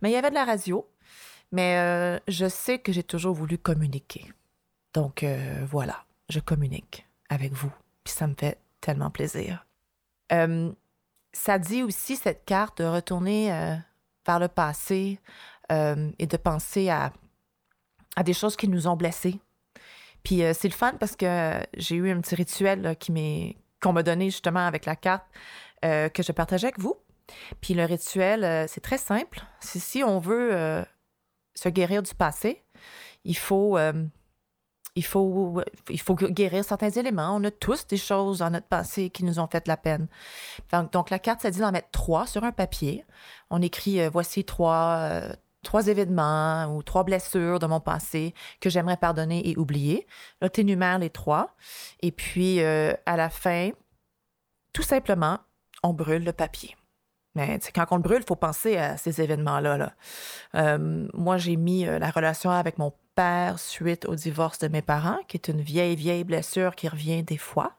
Mais 0.00 0.10
il 0.10 0.12
y 0.12 0.16
avait 0.16 0.30
de 0.30 0.34
la 0.34 0.44
radio. 0.44 0.88
Mais 1.50 1.76
euh, 1.78 2.20
je 2.28 2.48
sais 2.48 2.78
que 2.78 2.92
j'ai 2.92 3.02
toujours 3.02 3.34
voulu 3.34 3.58
communiquer. 3.58 4.32
Donc 4.94 5.22
euh, 5.22 5.64
voilà, 5.68 6.04
je 6.28 6.40
communique 6.40 7.06
avec 7.28 7.52
vous. 7.52 7.72
Puis 8.04 8.14
ça 8.14 8.26
me 8.26 8.34
fait 8.34 8.58
tellement 8.80 9.10
plaisir. 9.10 9.64
Euh, 10.32 10.72
ça 11.32 11.58
dit 11.58 11.82
aussi, 11.82 12.16
cette 12.16 12.44
carte, 12.44 12.78
de 12.78 12.84
retourner 12.84 13.52
euh, 13.52 13.76
vers 14.26 14.38
le 14.38 14.48
passé 14.48 15.20
et 16.18 16.26
de 16.26 16.36
penser 16.36 16.90
à, 16.90 17.12
des 18.24 18.32
choses 18.32 18.56
qui 18.56 18.66
nous 18.66 18.88
ont 18.88 18.96
blessés. 18.96 19.38
Puis 20.24 20.42
c'est 20.52 20.66
le 20.66 20.74
fun 20.74 20.94
parce 20.98 21.14
que 21.14 21.60
j'ai 21.76 21.94
eu 21.94 22.10
un 22.10 22.20
petit 22.20 22.34
rituel 22.34 22.96
qui 22.98 23.12
m'est 23.12 23.56
qu'on 23.80 23.92
m'a 23.92 24.02
donné 24.02 24.30
justement 24.30 24.66
avec 24.66 24.84
la 24.84 24.96
carte 24.96 25.24
que 25.80 26.22
je 26.24 26.32
partageais 26.32 26.66
avec 26.66 26.80
vous. 26.80 26.96
Puis 27.60 27.74
le 27.74 27.84
rituel, 27.84 28.68
c'est 28.68 28.80
très 28.80 28.98
simple. 28.98 29.42
si 29.60 30.02
on 30.02 30.18
veut 30.18 30.84
se 31.54 31.68
guérir 31.68 32.02
du 32.02 32.16
passé, 32.16 32.64
il 33.22 33.36
faut 33.36 33.78
il 35.00 35.04
faut, 35.04 35.62
il 35.88 35.98
faut 35.98 36.14
guérir 36.14 36.62
certains 36.62 36.90
éléments. 36.90 37.34
On 37.34 37.42
a 37.44 37.50
tous 37.50 37.86
des 37.86 37.96
choses 37.96 38.40
dans 38.40 38.50
notre 38.50 38.66
passé 38.66 39.08
qui 39.08 39.24
nous 39.24 39.38
ont 39.38 39.46
fait 39.46 39.66
la 39.66 39.78
peine. 39.78 40.08
Donc, 40.92 41.08
la 41.08 41.18
carte, 41.18 41.40
ça 41.40 41.50
dit 41.50 41.60
d'en 41.60 41.72
mettre 41.72 41.90
trois 41.90 42.26
sur 42.26 42.44
un 42.44 42.52
papier. 42.52 43.06
On 43.48 43.62
écrit 43.62 44.02
euh, 44.02 44.10
voici 44.10 44.44
trois, 44.44 44.98
euh, 44.98 45.32
trois 45.62 45.86
événements 45.86 46.66
ou 46.76 46.82
trois 46.82 47.04
blessures 47.04 47.60
de 47.60 47.66
mon 47.66 47.80
passé 47.80 48.34
que 48.60 48.68
j'aimerais 48.68 48.98
pardonner 48.98 49.48
et 49.48 49.56
oublier. 49.56 50.06
Là, 50.42 50.50
tu 50.50 50.60
énumères 50.60 50.98
les 50.98 51.08
trois. 51.08 51.56
Et 52.02 52.12
puis, 52.12 52.60
euh, 52.60 52.92
à 53.06 53.16
la 53.16 53.30
fin, 53.30 53.70
tout 54.74 54.82
simplement, 54.82 55.38
on 55.82 55.94
brûle 55.94 56.24
le 56.24 56.34
papier. 56.34 56.76
Mais 57.34 57.58
quand 57.74 57.86
on 57.92 57.96
le 57.96 58.02
brûle, 58.02 58.20
il 58.20 58.26
faut 58.26 58.36
penser 58.36 58.76
à 58.76 58.98
ces 58.98 59.22
événements-là. 59.22 59.78
Là. 60.52 60.78
moi, 61.14 61.38
j'ai 61.38 61.56
mis 61.56 61.84
la 61.84 62.10
relation 62.10 62.50
avec 62.50 62.76
mon 62.76 62.92
suite 63.56 64.06
au 64.06 64.14
divorce 64.14 64.58
de 64.58 64.68
mes 64.68 64.82
parents, 64.82 65.18
qui 65.28 65.36
est 65.36 65.48
une 65.48 65.60
vieille, 65.60 65.96
vieille 65.96 66.24
blessure 66.24 66.74
qui 66.74 66.88
revient 66.88 67.22
des 67.22 67.36
fois. 67.36 67.74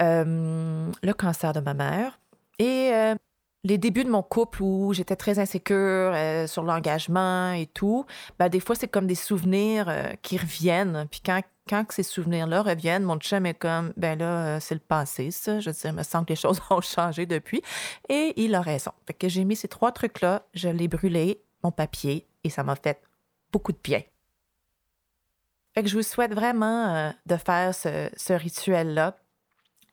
Euh, 0.00 0.90
le 1.02 1.12
cancer 1.12 1.52
de 1.52 1.60
ma 1.60 1.74
mère. 1.74 2.18
Et 2.58 2.90
euh, 2.92 3.14
les 3.64 3.78
débuts 3.78 4.04
de 4.04 4.10
mon 4.10 4.22
couple 4.22 4.62
où 4.62 4.92
j'étais 4.92 5.16
très 5.16 5.38
insécure 5.38 5.76
euh, 6.14 6.46
sur 6.46 6.64
l'engagement 6.64 7.52
et 7.52 7.66
tout, 7.66 8.04
ben, 8.38 8.48
des 8.48 8.58
fois, 8.58 8.74
c'est 8.74 8.88
comme 8.88 9.06
des 9.06 9.14
souvenirs 9.14 9.92
qui 10.22 10.38
reviennent. 10.38 11.06
Puis 11.10 11.20
quand, 11.24 11.40
quand 11.68 11.90
ces 11.92 12.02
souvenirs-là 12.02 12.62
reviennent, 12.62 13.04
mon 13.04 13.18
chum 13.18 13.46
est 13.46 13.54
comme, 13.54 13.92
ben 13.96 14.18
là, 14.18 14.58
c'est 14.60 14.74
le 14.74 14.80
passé, 14.80 15.30
ça. 15.30 15.60
Je 15.60 15.70
veux 15.70 15.76
dire, 15.76 15.92
me 15.92 16.02
semble 16.02 16.26
que 16.26 16.32
les 16.32 16.36
choses 16.40 16.60
ont 16.70 16.80
changé 16.80 17.26
depuis. 17.26 17.62
Et 18.08 18.32
il 18.36 18.54
a 18.54 18.60
raison. 18.60 18.92
Fait 19.06 19.14
que 19.14 19.28
j'ai 19.28 19.44
mis 19.44 19.56
ces 19.56 19.68
trois 19.68 19.92
trucs-là, 19.92 20.42
je 20.54 20.68
l'ai 20.68 20.88
brûlé, 20.88 21.42
mon 21.62 21.70
papier, 21.70 22.26
et 22.42 22.50
ça 22.50 22.64
m'a 22.64 22.74
fait 22.74 23.00
beaucoup 23.52 23.72
de 23.72 23.78
bien. 23.82 24.00
Fait 25.74 25.82
que 25.82 25.88
je 25.88 25.96
vous 25.96 26.02
souhaite 26.02 26.34
vraiment 26.34 27.12
de 27.26 27.36
faire 27.36 27.74
ce, 27.74 28.10
ce 28.16 28.32
rituel-là 28.32 29.16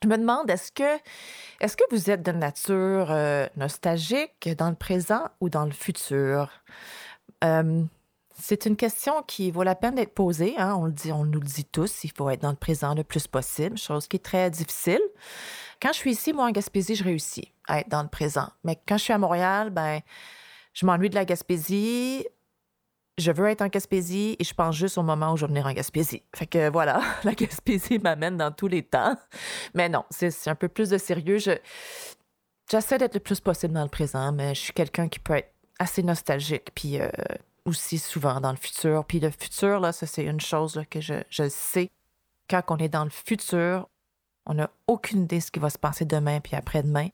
je 0.03 0.07
me 0.07 0.17
demande, 0.17 0.49
est-ce 0.49 0.71
que, 0.71 0.97
est-ce 1.59 1.75
que 1.75 1.83
vous 1.91 2.09
êtes 2.09 2.23
de 2.23 2.31
nature 2.31 3.11
euh, 3.11 3.47
nostalgique 3.57 4.49
dans 4.57 4.69
le 4.69 4.75
présent 4.75 5.27
ou 5.41 5.49
dans 5.49 5.65
le 5.65 5.71
futur? 5.71 6.49
Euh, 7.43 7.83
c'est 8.41 8.65
une 8.65 8.77
question 8.77 9.21
qui 9.23 9.51
vaut 9.51 9.63
la 9.63 9.75
peine 9.75 9.95
d'être 9.95 10.13
posée. 10.13 10.55
Hein. 10.57 10.75
On, 10.79 10.85
le 10.85 10.93
dit, 10.93 11.11
on 11.11 11.25
nous 11.25 11.41
le 11.41 11.45
dit 11.45 11.65
tous, 11.65 12.05
il 12.05 12.11
faut 12.11 12.29
être 12.29 12.41
dans 12.41 12.51
le 12.51 12.55
présent 12.55 12.95
le 12.95 13.03
plus 13.03 13.27
possible, 13.27 13.77
chose 13.77 14.07
qui 14.07 14.15
est 14.15 14.23
très 14.23 14.49
difficile. 14.49 15.01
Quand 15.81 15.91
je 15.91 15.97
suis 15.97 16.11
ici, 16.11 16.31
moi, 16.31 16.45
en 16.45 16.51
Gaspésie, 16.51 16.95
je 16.95 17.03
réussis 17.03 17.51
à 17.67 17.81
être 17.81 17.89
dans 17.89 18.03
le 18.03 18.09
présent. 18.09 18.47
Mais 18.63 18.79
quand 18.87 18.97
je 18.97 19.03
suis 19.03 19.13
à 19.13 19.17
Montréal, 19.17 19.69
ben, 19.69 19.99
je 20.73 20.85
m'ennuie 20.85 21.09
de 21.09 21.15
la 21.15 21.25
Gaspésie 21.25 22.25
je 23.19 23.31
veux 23.31 23.47
être 23.47 23.61
en 23.61 23.67
Gaspésie 23.67 24.35
et 24.39 24.43
je 24.43 24.53
pense 24.53 24.75
juste 24.75 24.97
au 24.97 25.03
moment 25.03 25.33
où 25.33 25.37
je 25.37 25.45
vais 25.45 25.49
venir 25.49 25.65
en 25.65 25.73
Gaspésie. 25.73 26.23
Fait 26.35 26.47
que 26.47 26.69
voilà, 26.69 27.01
la 27.23 27.33
Gaspésie 27.33 27.99
m'amène 27.99 28.37
dans 28.37 28.51
tous 28.51 28.67
les 28.67 28.83
temps. 28.83 29.15
Mais 29.73 29.89
non, 29.89 30.05
c'est 30.09 30.47
un 30.47 30.55
peu 30.55 30.67
plus 30.67 30.89
de 30.89 30.97
sérieux. 30.97 31.37
j'essaie 31.37 32.97
d'être 32.97 33.13
le 33.15 33.19
plus 33.19 33.39
possible 33.39 33.73
dans 33.73 33.83
le 33.83 33.89
présent, 33.89 34.31
mais 34.31 34.55
je 34.55 34.61
suis 34.61 34.73
quelqu'un 34.73 35.07
qui 35.07 35.19
peut 35.19 35.35
être 35.35 35.53
assez 35.79 36.03
nostalgique, 36.03 36.71
puis 36.75 36.99
euh, 36.99 37.09
aussi 37.65 37.97
souvent 37.97 38.41
dans 38.41 38.51
le 38.51 38.57
futur. 38.57 39.05
Puis 39.05 39.19
le 39.19 39.29
futur, 39.29 39.79
là, 39.79 39.91
ça, 39.91 40.05
c'est 40.05 40.23
une 40.23 40.41
chose 40.41 40.81
que 40.89 41.01
je, 41.01 41.15
je 41.29 41.47
sais. 41.49 41.89
Quand 42.49 42.63
on 42.69 42.77
est 42.77 42.89
dans 42.89 43.03
le 43.03 43.11
futur, 43.11 43.87
on 44.45 44.55
n'a 44.55 44.69
aucune 44.87 45.23
idée 45.23 45.37
de 45.37 45.43
ce 45.43 45.51
qui 45.51 45.59
va 45.59 45.69
se 45.69 45.77
passer 45.77 46.05
demain 46.05 46.39
puis 46.39 46.55
après-demain. 46.55 47.09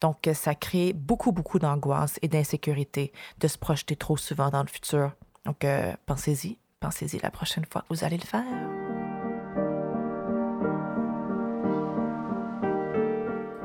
Donc, 0.00 0.28
ça 0.34 0.54
crée 0.54 0.92
beaucoup, 0.92 1.30
beaucoup 1.30 1.58
d'angoisse 1.58 2.18
et 2.22 2.28
d'insécurité 2.28 3.12
de 3.38 3.48
se 3.48 3.58
projeter 3.58 3.96
trop 3.96 4.16
souvent 4.16 4.48
dans 4.48 4.62
le 4.62 4.68
futur. 4.68 5.12
Donc, 5.50 5.64
euh, 5.64 5.92
pensez-y, 6.06 6.58
pensez-y 6.78 7.18
la 7.18 7.32
prochaine 7.32 7.64
fois 7.64 7.80
que 7.80 7.88
vous 7.92 8.04
allez 8.04 8.18
le 8.18 8.24
faire. 8.24 8.44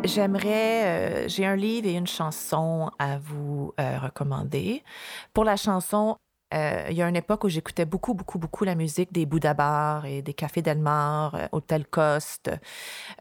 J'aimerais, 0.03 0.85
euh, 0.85 1.27
j'ai 1.27 1.45
un 1.45 1.55
livre 1.55 1.87
et 1.87 1.93
une 1.93 2.07
chanson 2.07 2.89
à 2.97 3.19
vous 3.19 3.71
euh, 3.79 3.99
recommander. 3.99 4.83
Pour 5.31 5.43
la 5.43 5.57
chanson, 5.57 6.17
euh, 6.53 6.87
il 6.89 6.95
y 6.95 7.01
a 7.01 7.09
une 7.09 7.15
époque 7.15 7.43
où 7.43 7.49
j'écoutais 7.49 7.85
beaucoup, 7.85 8.13
beaucoup, 8.13 8.37
beaucoup 8.37 8.63
la 8.63 8.75
musique 8.75 9.11
des 9.11 9.25
Bouddha 9.25 10.03
et 10.05 10.21
des 10.21 10.33
Cafés 10.33 10.61
Delmar, 10.61 11.35
euh, 11.35 11.47
Hôtel 11.51 11.85
Coste. 11.87 12.51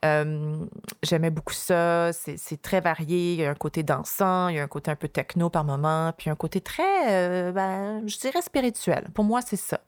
Euh, 0.04 0.64
j'aimais 1.02 1.30
beaucoup 1.30 1.54
ça. 1.54 2.12
C'est 2.12 2.60
très 2.60 2.80
varié. 2.80 3.32
Il 3.32 3.40
y 3.40 3.44
a 3.44 3.50
un 3.50 3.54
côté 3.54 3.82
dansant, 3.82 4.48
il 4.48 4.56
y 4.56 4.58
a 4.58 4.62
un 4.62 4.68
côté 4.68 4.90
un 4.90 4.96
peu 4.96 5.08
techno 5.08 5.48
par 5.50 5.64
moment, 5.64 6.12
puis 6.16 6.30
un 6.30 6.36
côté 6.36 6.60
très, 6.60 7.52
ben, 7.52 8.06
je 8.06 8.18
dirais 8.18 8.42
spirituel. 8.42 9.08
Pour 9.14 9.24
moi, 9.24 9.40
c'est 9.42 9.56
ça. 9.56 9.80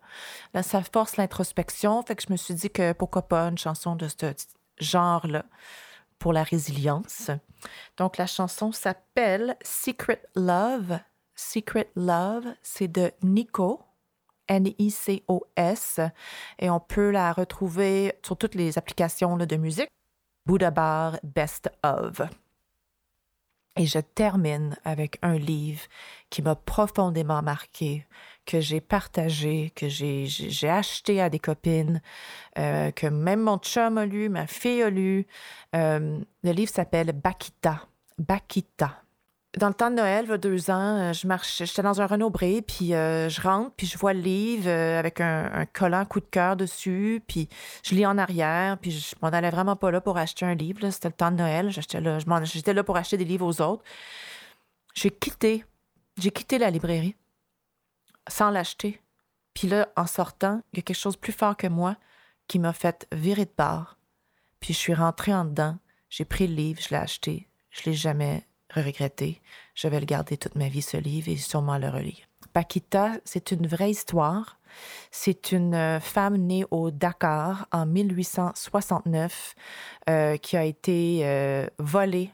Ça 0.63 0.83
force 0.83 1.17
l'introspection. 1.17 2.03
Fait 2.03 2.17
que 2.17 2.23
je 2.27 2.33
me 2.33 2.37
suis 2.37 2.55
dit 2.55 2.71
que 2.71 2.93
pourquoi 2.93 3.29
pas 3.29 3.49
une 3.49 3.59
chanson 3.59 3.97
de 3.97 4.09
ce 4.09 4.33
genre-là 4.79 5.45
pour 6.19 6.33
la 6.33 6.43
résilience. 6.43 7.31
Donc, 7.99 8.17
la 8.17 8.27
chanson 8.27 8.73
s'appelle 8.73 9.57
Secret 9.63 10.23
Love 10.35 10.99
Secret 11.37 11.91
Love, 11.95 12.47
c'est 12.63 12.89
de 12.89 13.13
Nico, 13.23 13.83
N-I-C-O-S, 14.49 16.01
et 16.59 16.71
on 16.71 16.81
peut 16.81 17.11
la 17.11 17.33
retrouver 17.33 18.15
sur 18.25 18.37
toutes 18.37 18.55
les 18.55 18.79
applications 18.79 19.37
de 19.37 19.57
musique. 19.57 19.91
Buddha 20.47 20.71
Bar 20.71 21.19
Best 21.23 21.71
of. 21.83 22.23
Et 23.79 23.85
je 23.85 23.99
termine 23.99 24.77
avec 24.85 25.19
un 25.21 25.37
livre 25.37 25.83
qui 26.31 26.41
m'a 26.41 26.55
profondément 26.55 27.43
marqué, 27.43 28.07
que 28.47 28.61
j'ai 28.61 28.81
partagé, 28.81 29.71
que 29.75 29.89
j'ai 29.89 30.71
acheté 30.71 31.21
à 31.21 31.29
des 31.29 31.41
copines, 31.41 32.01
euh, 32.59 32.91
que 32.93 33.09
même 33.09 33.43
mon 33.43 33.59
chum 33.59 33.99
a 33.99 34.07
lu, 34.07 34.31
ma 34.31 34.47
fille 34.47 34.83
a 34.83 34.89
lu. 34.89 35.27
Euh, 35.75 36.19
le 36.43 36.53
livre 36.53 36.73
s'appelle 36.73 37.13
Bakita. 37.13 37.87
Bakita 38.19 39.03
dans 39.57 39.69
le 39.69 39.75
temps 39.75 39.91
de 39.91 39.97
Noël, 39.97 40.27
il 40.27 40.31
y 40.31 40.33
a 40.35 40.39
deux 40.39 40.71
ans, 40.71 40.99
euh, 40.99 41.13
je 41.15 41.27
marche, 41.27 41.63
j'étais 41.65 41.83
dans 41.83 42.03
un 42.03 42.07
Renault 42.07 42.29
Bré, 42.29 42.61
puis 42.61 42.93
euh, 42.93 43.31
je 43.31 43.41
rentre, 43.41 43.75
puis 43.75 43.87
je 43.87 43.97
vois 43.97 44.13
le 44.13 44.21
livre 44.21 44.69
euh, 44.69 44.99
avec 44.99 45.21
un, 45.21 45.65
collant 45.73 46.05
coup 46.05 46.21
de 46.21 46.27
cœur 46.27 46.57
dessus, 46.57 47.23
puis 47.27 47.49
je 47.83 47.95
lis 47.95 48.05
en 48.05 48.19
arrière, 48.19 48.77
puis 48.79 48.91
je 48.91 49.15
m'en 49.23 49.29
allais 49.29 49.51
vraiment 49.51 49.75
pas 49.75 49.91
là 49.91 50.03
pour 50.03 50.19
acheter 50.19 50.45
un 50.45 50.55
livre. 50.55 50.89
C'était 50.91 51.09
le 51.09 51.15
temps 51.15 51.31
de 51.31 51.37
Noël, 51.37 51.71
j'étais 51.71 52.01
là, 52.01 52.19
j'étais 52.45 52.75
là 52.75 52.85
pour 52.85 52.99
acheter 52.99 53.17
des 53.17 53.25
livres 53.25 53.47
aux 53.47 53.63
autres. 53.63 53.83
J'ai 54.95 55.11
quitté, 55.11 55.65
j'ai 56.19 56.31
quitté 56.31 56.59
la 56.59 56.71
librairie 56.71 57.17
sans 58.29 58.51
l'acheter. 58.51 59.01
Puis 59.55 59.69
là, 59.69 59.89
en 59.97 60.07
sortant, 60.07 60.61
il 60.73 60.79
y 60.79 60.81
a 60.81 60.83
quelque 60.83 60.97
chose 60.97 61.17
plus 61.17 61.33
fort 61.33 61.57
que 61.57 61.67
moi 61.67 61.97
qui 62.47 62.59
m'a 62.59 62.75
fait 62.75 63.07
virer 63.11 63.47
de 63.47 63.51
part. 63.51 63.99
Puis 64.61 64.75
je 64.75 64.79
suis 64.79 64.95
rentrée 64.95 65.33
en 65.33 65.47
dedans, 65.47 65.79
j'ai 66.11 66.27
pris 66.27 66.47
le 66.47 66.55
livre, 66.55 66.81
je 66.83 66.91
l'ai 66.91 66.97
acheté, 66.97 67.49
je 67.71 67.85
l'ai 67.85 67.95
jamais 67.95 68.47
regretter. 68.81 69.41
Je 69.75 69.89
vais 69.89 70.01
le 70.01 70.07
garder 70.07 70.37
toute 70.37 70.55
ma 70.55 70.69
vie, 70.69 70.83
ce 70.83 70.97
livre, 70.97 71.29
et 71.29 71.37
sûrement 71.37 71.79
le 71.79 71.89
relire. 71.89 72.27
Paquita, 72.53 73.13
c'est 73.25 73.51
une 73.51 73.67
vraie 73.67 73.91
histoire. 73.91 74.59
C'est 75.11 75.53
une 75.53 75.75
euh, 75.75 76.01
femme 76.01 76.37
née 76.37 76.65
au 76.71 76.91
Dakar 76.91 77.69
en 77.73 77.87
1869 77.87 79.55
euh, 80.09 80.37
qui 80.37 80.57
a 80.57 80.65
été 80.65 81.21
euh, 81.23 81.67
volée, 81.79 82.31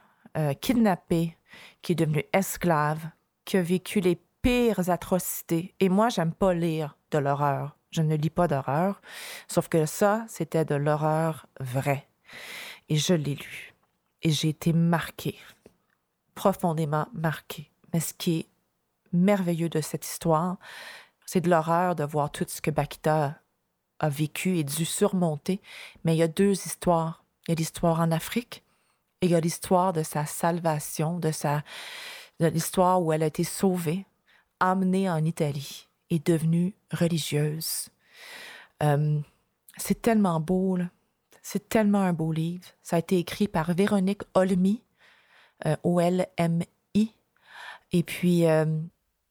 kidnappée, 0.61 1.37
qui 1.83 1.93
est 1.93 1.95
devenue 1.95 2.25
esclave, 2.33 3.01
qui 3.45 3.59
a 3.59 3.63
vécu 3.63 4.01
les 4.01 4.19
pires 4.41 4.89
atrocités. 4.89 5.75
Et 5.79 5.89
moi, 5.89 6.09
j'aime 6.09 6.33
pas 6.33 6.55
lire 6.55 6.97
de 7.11 7.19
l'horreur. 7.19 7.77
Je 7.91 8.01
ne 8.01 8.17
lis 8.17 8.31
pas 8.31 8.49
d'horreur. 8.49 9.03
Sauf 9.47 9.69
que 9.69 9.85
ça, 9.85 10.25
c'était 10.29 10.65
de 10.65 10.75
l'horreur 10.75 11.47
vraie. 11.61 12.09
Et 12.89 12.97
je 12.97 13.13
l'ai 13.13 13.35
lu. 13.35 13.75
Et 14.23 14.31
j'ai 14.31 14.49
été 14.49 14.73
marquée 14.73 15.37
profondément 16.35 17.09
marqué. 17.13 17.71
Mais 17.93 18.01
ce 18.01 18.15
qui 18.15 18.41
est 18.41 18.47
merveilleux 19.13 19.69
de 19.69 19.81
cette 19.81 20.07
histoire, 20.07 20.59
c'est 21.27 21.41
de 21.41 21.51
l'horreur 21.51 21.95
de 21.95 22.05
voir 22.05 22.31
tout 22.31 22.47
ce 22.49 22.61
que 22.61 22.71
Bakita 22.71 23.39
a 23.99 24.09
vécu 24.09 24.59
et 24.59 24.65
dû 24.65 24.85
surmonter. 24.85 25.61
Mais 26.05 26.15
il 26.15 26.19
y 26.19 26.23
a 26.23 26.29
deux 26.29 26.53
histoires. 26.53 27.25
Il 27.47 27.53
y 27.53 27.55
a 27.55 27.57
l'histoire 27.57 28.01
en 28.01 28.11
Afrique 28.11 28.63
et 29.21 29.27
il 29.27 29.33
y 29.33 29.35
a 29.35 29.41
l'histoire 29.41 29.93
de 29.93 30.03
sa 30.03 30.27
salvation, 30.27 31.19
de 31.19 31.31
sa 31.31 31.63
de 32.41 32.47
l'histoire 32.47 33.01
où 33.03 33.13
elle 33.13 33.23
a 33.23 33.27
été 33.27 33.45
sauvée, 33.45 34.05
amenée 34.59 35.09
en 35.09 35.25
Italie 35.25 35.89
et 36.11 36.19
devenue 36.19 36.75
religieuse. 36.91 37.89
Euh, 38.83 39.21
c'est 39.77 40.03
tellement 40.03 40.41
beau, 40.41 40.79
C'est 41.41 41.69
tellement 41.69 42.03
un 42.03 42.13
beau 42.13 42.33
livre. 42.33 42.65
Ça 42.83 42.97
a 42.97 42.99
été 42.99 43.19
écrit 43.19 43.49
par 43.49 43.73
Véronique 43.75 44.23
Olmy, 44.35 44.83
O-L-M-I. 45.83 47.15
Et 47.93 48.03
puis, 48.03 48.47
euh, 48.47 48.65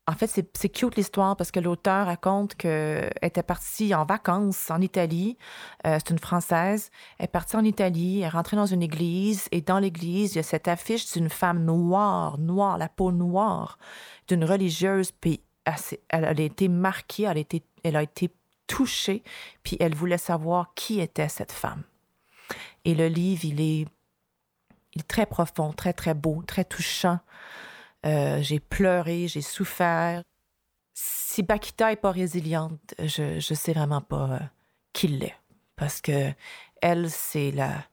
en 0.07 0.13
fait, 0.13 0.27
c'est 0.53 0.69
cute 0.69 0.95
l'histoire 0.95 1.37
parce 1.37 1.51
que 1.51 1.59
l'auteur 1.59 2.07
raconte 2.07 2.55
qu'elle 2.55 3.11
était 3.21 3.43
partie 3.43 3.93
en 3.95 4.03
vacances 4.03 4.69
en 4.69 4.81
Italie. 4.81 5.37
Euh, 5.85 5.97
c'est 5.99 6.11
une 6.11 6.19
Française. 6.19 6.91
Elle 7.17 7.25
est 7.25 7.27
partie 7.27 7.55
en 7.55 7.63
Italie, 7.63 8.19
elle 8.19 8.25
est 8.25 8.29
rentrée 8.29 8.57
dans 8.57 8.65
une 8.65 8.81
église 8.81 9.47
et 9.51 9.61
dans 9.61 9.79
l'église, 9.79 10.33
il 10.33 10.37
y 10.37 10.39
a 10.39 10.43
cette 10.43 10.67
affiche 10.67 11.11
d'une 11.13 11.29
femme 11.29 11.63
noire, 11.63 12.37
noire, 12.39 12.77
la 12.77 12.89
peau 12.89 13.11
noire, 13.11 13.77
d'une 14.27 14.43
religieuse. 14.43 15.11
Puis 15.11 15.41
elle, 16.09 16.25
a 16.25 16.31
été 16.31 16.67
marquée, 16.67 17.23
elle 17.23 17.37
a 17.37 17.41
été, 17.41 17.63
elle 17.83 17.95
a 17.95 18.03
été 18.03 18.31
touchée, 18.67 19.23
puis 19.63 19.77
elle 19.79 19.95
voulait 19.95 20.17
savoir 20.17 20.73
qui 20.73 20.99
était 20.99 21.29
cette 21.29 21.51
femme. 21.51 21.83
Et 22.85 22.95
le 22.95 23.07
livre, 23.07 23.45
il 23.45 23.61
est 23.61 23.85
il 24.93 25.01
est 25.01 25.07
très 25.07 25.25
profond, 25.25 25.71
très, 25.73 25.93
très 25.93 26.13
beau, 26.13 26.43
très 26.45 26.65
touchant. 26.65 27.19
Euh, 28.05 28.41
j'ai 28.41 28.59
pleuré, 28.59 29.27
j'ai 29.27 29.41
souffert. 29.41 30.23
Si 30.93 31.43
Bakita 31.43 31.89
n'est 31.89 31.95
pas 31.95 32.11
résiliente, 32.11 32.95
je 32.99 33.35
ne 33.35 33.55
sais 33.55 33.73
vraiment 33.73 34.01
pas 34.01 34.29
euh, 34.31 34.39
qui 34.93 35.07
l'est. 35.07 35.35
Parce 35.75 36.01
que 36.01 36.31
elle, 36.81 37.09
c'est 37.09 37.51
la, 37.51 37.85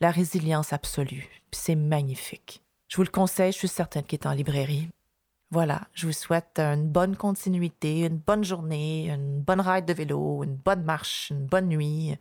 la 0.00 0.10
résilience 0.10 0.72
absolue. 0.72 1.28
c'est 1.52 1.74
magnifique. 1.74 2.62
Je 2.88 2.96
vous 2.96 3.02
le 3.02 3.10
conseille, 3.10 3.52
je 3.52 3.58
suis 3.58 3.68
certaine 3.68 4.04
qu'il 4.04 4.18
est 4.18 4.26
en 4.26 4.32
librairie. 4.32 4.88
Voilà, 5.50 5.82
je 5.92 6.06
vous 6.06 6.12
souhaite 6.12 6.58
une 6.58 6.88
bonne 6.88 7.16
continuité, 7.16 8.00
une 8.00 8.18
bonne 8.18 8.42
journée, 8.44 9.10
une 9.10 9.40
bonne 9.40 9.60
ride 9.60 9.84
de 9.84 9.92
vélo, 9.92 10.42
une 10.42 10.56
bonne 10.56 10.82
marche, 10.82 11.30
une 11.30 11.46
bonne 11.46 11.68
nuit. 11.68 12.16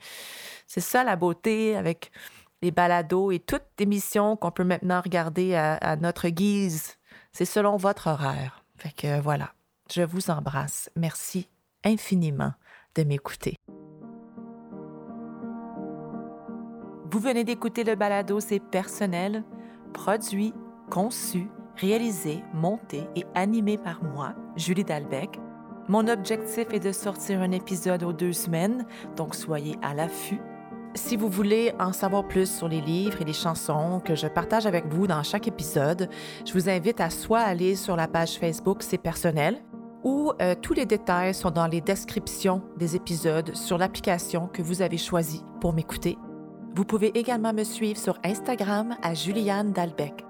C'est 0.67 0.81
ça 0.81 1.03
la 1.03 1.15
beauté 1.15 1.75
avec 1.75 2.11
les 2.61 2.71
balados 2.71 3.31
et 3.31 3.39
toute 3.39 3.63
émission 3.79 4.35
qu'on 4.35 4.51
peut 4.51 4.63
maintenant 4.63 5.01
regarder 5.01 5.55
à, 5.55 5.95
notre 5.97 6.29
guise 6.29 6.97
C'est 7.31 7.45
selon 7.45 7.77
votre 7.77 8.07
horaire. 8.07 8.63
Fait 8.77 8.91
que 8.91 9.19
voilà, 9.21 9.53
je 9.93 10.01
vous 10.01 10.29
embrasse. 10.29 10.89
Merci 10.95 11.49
infiniment 11.83 12.53
de 12.95 13.03
m'écouter. 13.03 13.55
Vous 17.11 17.19
venez 17.19 17.43
d'écouter 17.43 17.83
le 17.83 17.95
balado 17.95 18.39
C'est 18.39 18.59
personnel, 18.59 19.43
produit, 19.93 20.53
conçu, 20.89 21.49
réalisé, 21.77 22.43
monté 22.53 23.07
et 23.15 23.25
animé 23.35 23.77
par 23.77 24.03
moi, 24.03 24.33
Julie 24.55 24.83
Dalbec. 24.83 25.39
Mon 25.87 26.07
objectif 26.07 26.65
est 26.71 26.79
de 26.79 26.91
sortir 26.91 27.41
un 27.41 27.51
épisode 27.51 28.03
aux 28.03 28.13
deux 28.13 28.33
semaines, 28.33 28.85
donc 29.15 29.35
soyez 29.35 29.77
à 29.83 29.93
l'affût. 29.93 30.41
Si 30.95 31.17
vous 31.17 31.27
voulez 31.27 31.73
en 31.77 31.91
savoir 31.91 32.25
plus 32.25 32.49
sur 32.49 32.69
les 32.69 32.79
livres 32.79 33.21
et 33.21 33.25
les 33.25 33.33
chansons 33.33 33.99
que 33.99 34.15
je 34.15 34.27
partage 34.27 34.65
avec 34.65 34.85
vous 34.87 35.07
dans 35.07 35.23
chaque 35.23 35.45
épisode, 35.45 36.09
je 36.45 36.53
vous 36.53 36.69
invite 36.69 37.01
à 37.01 37.09
soit 37.09 37.41
aller 37.41 37.75
sur 37.75 37.97
la 37.97 38.07
page 38.07 38.37
Facebook 38.39 38.81
C'est 38.81 38.97
personnel 38.97 39.61
ou 40.05 40.31
euh, 40.41 40.55
tous 40.55 40.73
les 40.73 40.85
détails 40.85 41.33
sont 41.33 41.51
dans 41.51 41.67
les 41.67 41.81
descriptions 41.81 42.61
des 42.77 42.95
épisodes 42.95 43.53
sur 43.53 43.77
l'application 43.77 44.47
que 44.47 44.61
vous 44.61 44.81
avez 44.81 44.97
choisie 44.97 45.43
pour 45.59 45.73
m'écouter. 45.73 46.17
Vous 46.75 46.85
pouvez 46.85 47.07
également 47.17 47.51
me 47.51 47.65
suivre 47.65 47.99
sur 47.99 48.17
Instagram 48.23 48.95
à 49.01 49.13
Juliane 49.13 49.73
Dalbec. 49.73 50.23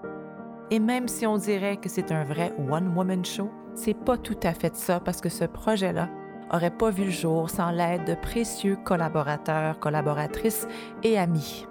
Et 0.71 0.79
même 0.79 1.07
si 1.07 1.27
on 1.27 1.37
dirait 1.37 1.77
que 1.77 1.89
c'est 1.89 2.11
un 2.11 2.23
vrai 2.23 2.55
one-woman 2.71 3.23
show, 3.23 3.51
c'est 3.75 3.93
pas 3.93 4.17
tout 4.17 4.39
à 4.41 4.55
fait 4.55 4.75
ça 4.75 4.99
parce 4.99 5.21
que 5.21 5.29
ce 5.29 5.45
projet-là 5.45 6.09
aurait 6.51 6.71
pas 6.71 6.89
vu 6.89 7.05
le 7.05 7.11
jour 7.11 7.49
sans 7.49 7.71
l'aide 7.71 8.05
de 8.05 8.15
précieux 8.15 8.77
collaborateurs, 8.83 9.79
collaboratrices 9.79 10.67
et 11.03 11.17
amis. 11.17 11.65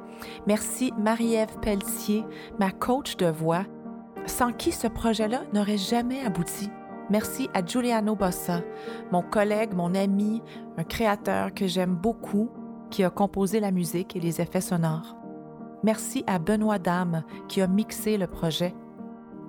Merci 0.47 0.93
Marie-Ève 0.99 1.59
Pelletier, 1.61 2.25
ma 2.59 2.71
coach 2.71 3.17
de 3.17 3.27
voix, 3.27 3.65
sans 4.27 4.53
qui 4.53 4.73
ce 4.73 4.87
projet-là 4.87 5.43
n'aurait 5.53 5.79
jamais 5.79 6.25
abouti. 6.25 6.71
Merci 7.11 7.51
à 7.53 7.65
Giuliano 7.65 8.17
Bossa, 8.17 8.63
mon 9.13 9.23
collègue, 9.23 9.75
mon 9.75 9.95
ami, 9.95 10.43
un 10.79 10.85
créateur 10.85 11.53
que 11.53 11.67
j'aime 11.67 11.95
beaucoup, 11.95 12.49
qui 12.91 13.05
a 13.05 13.11
composé 13.11 13.61
la 13.61 13.73
musique 13.73 14.17
et 14.17 14.21
les 14.21 14.41
effets 14.41 14.61
sonores. 14.61 15.17
Merci 15.83 16.25
à 16.27 16.39
Benoît 16.39 16.79
Dame, 16.79 17.25
qui 17.49 17.61
a 17.61 17.67
mixé 17.67 18.17
le 18.17 18.27
projet 18.27 18.75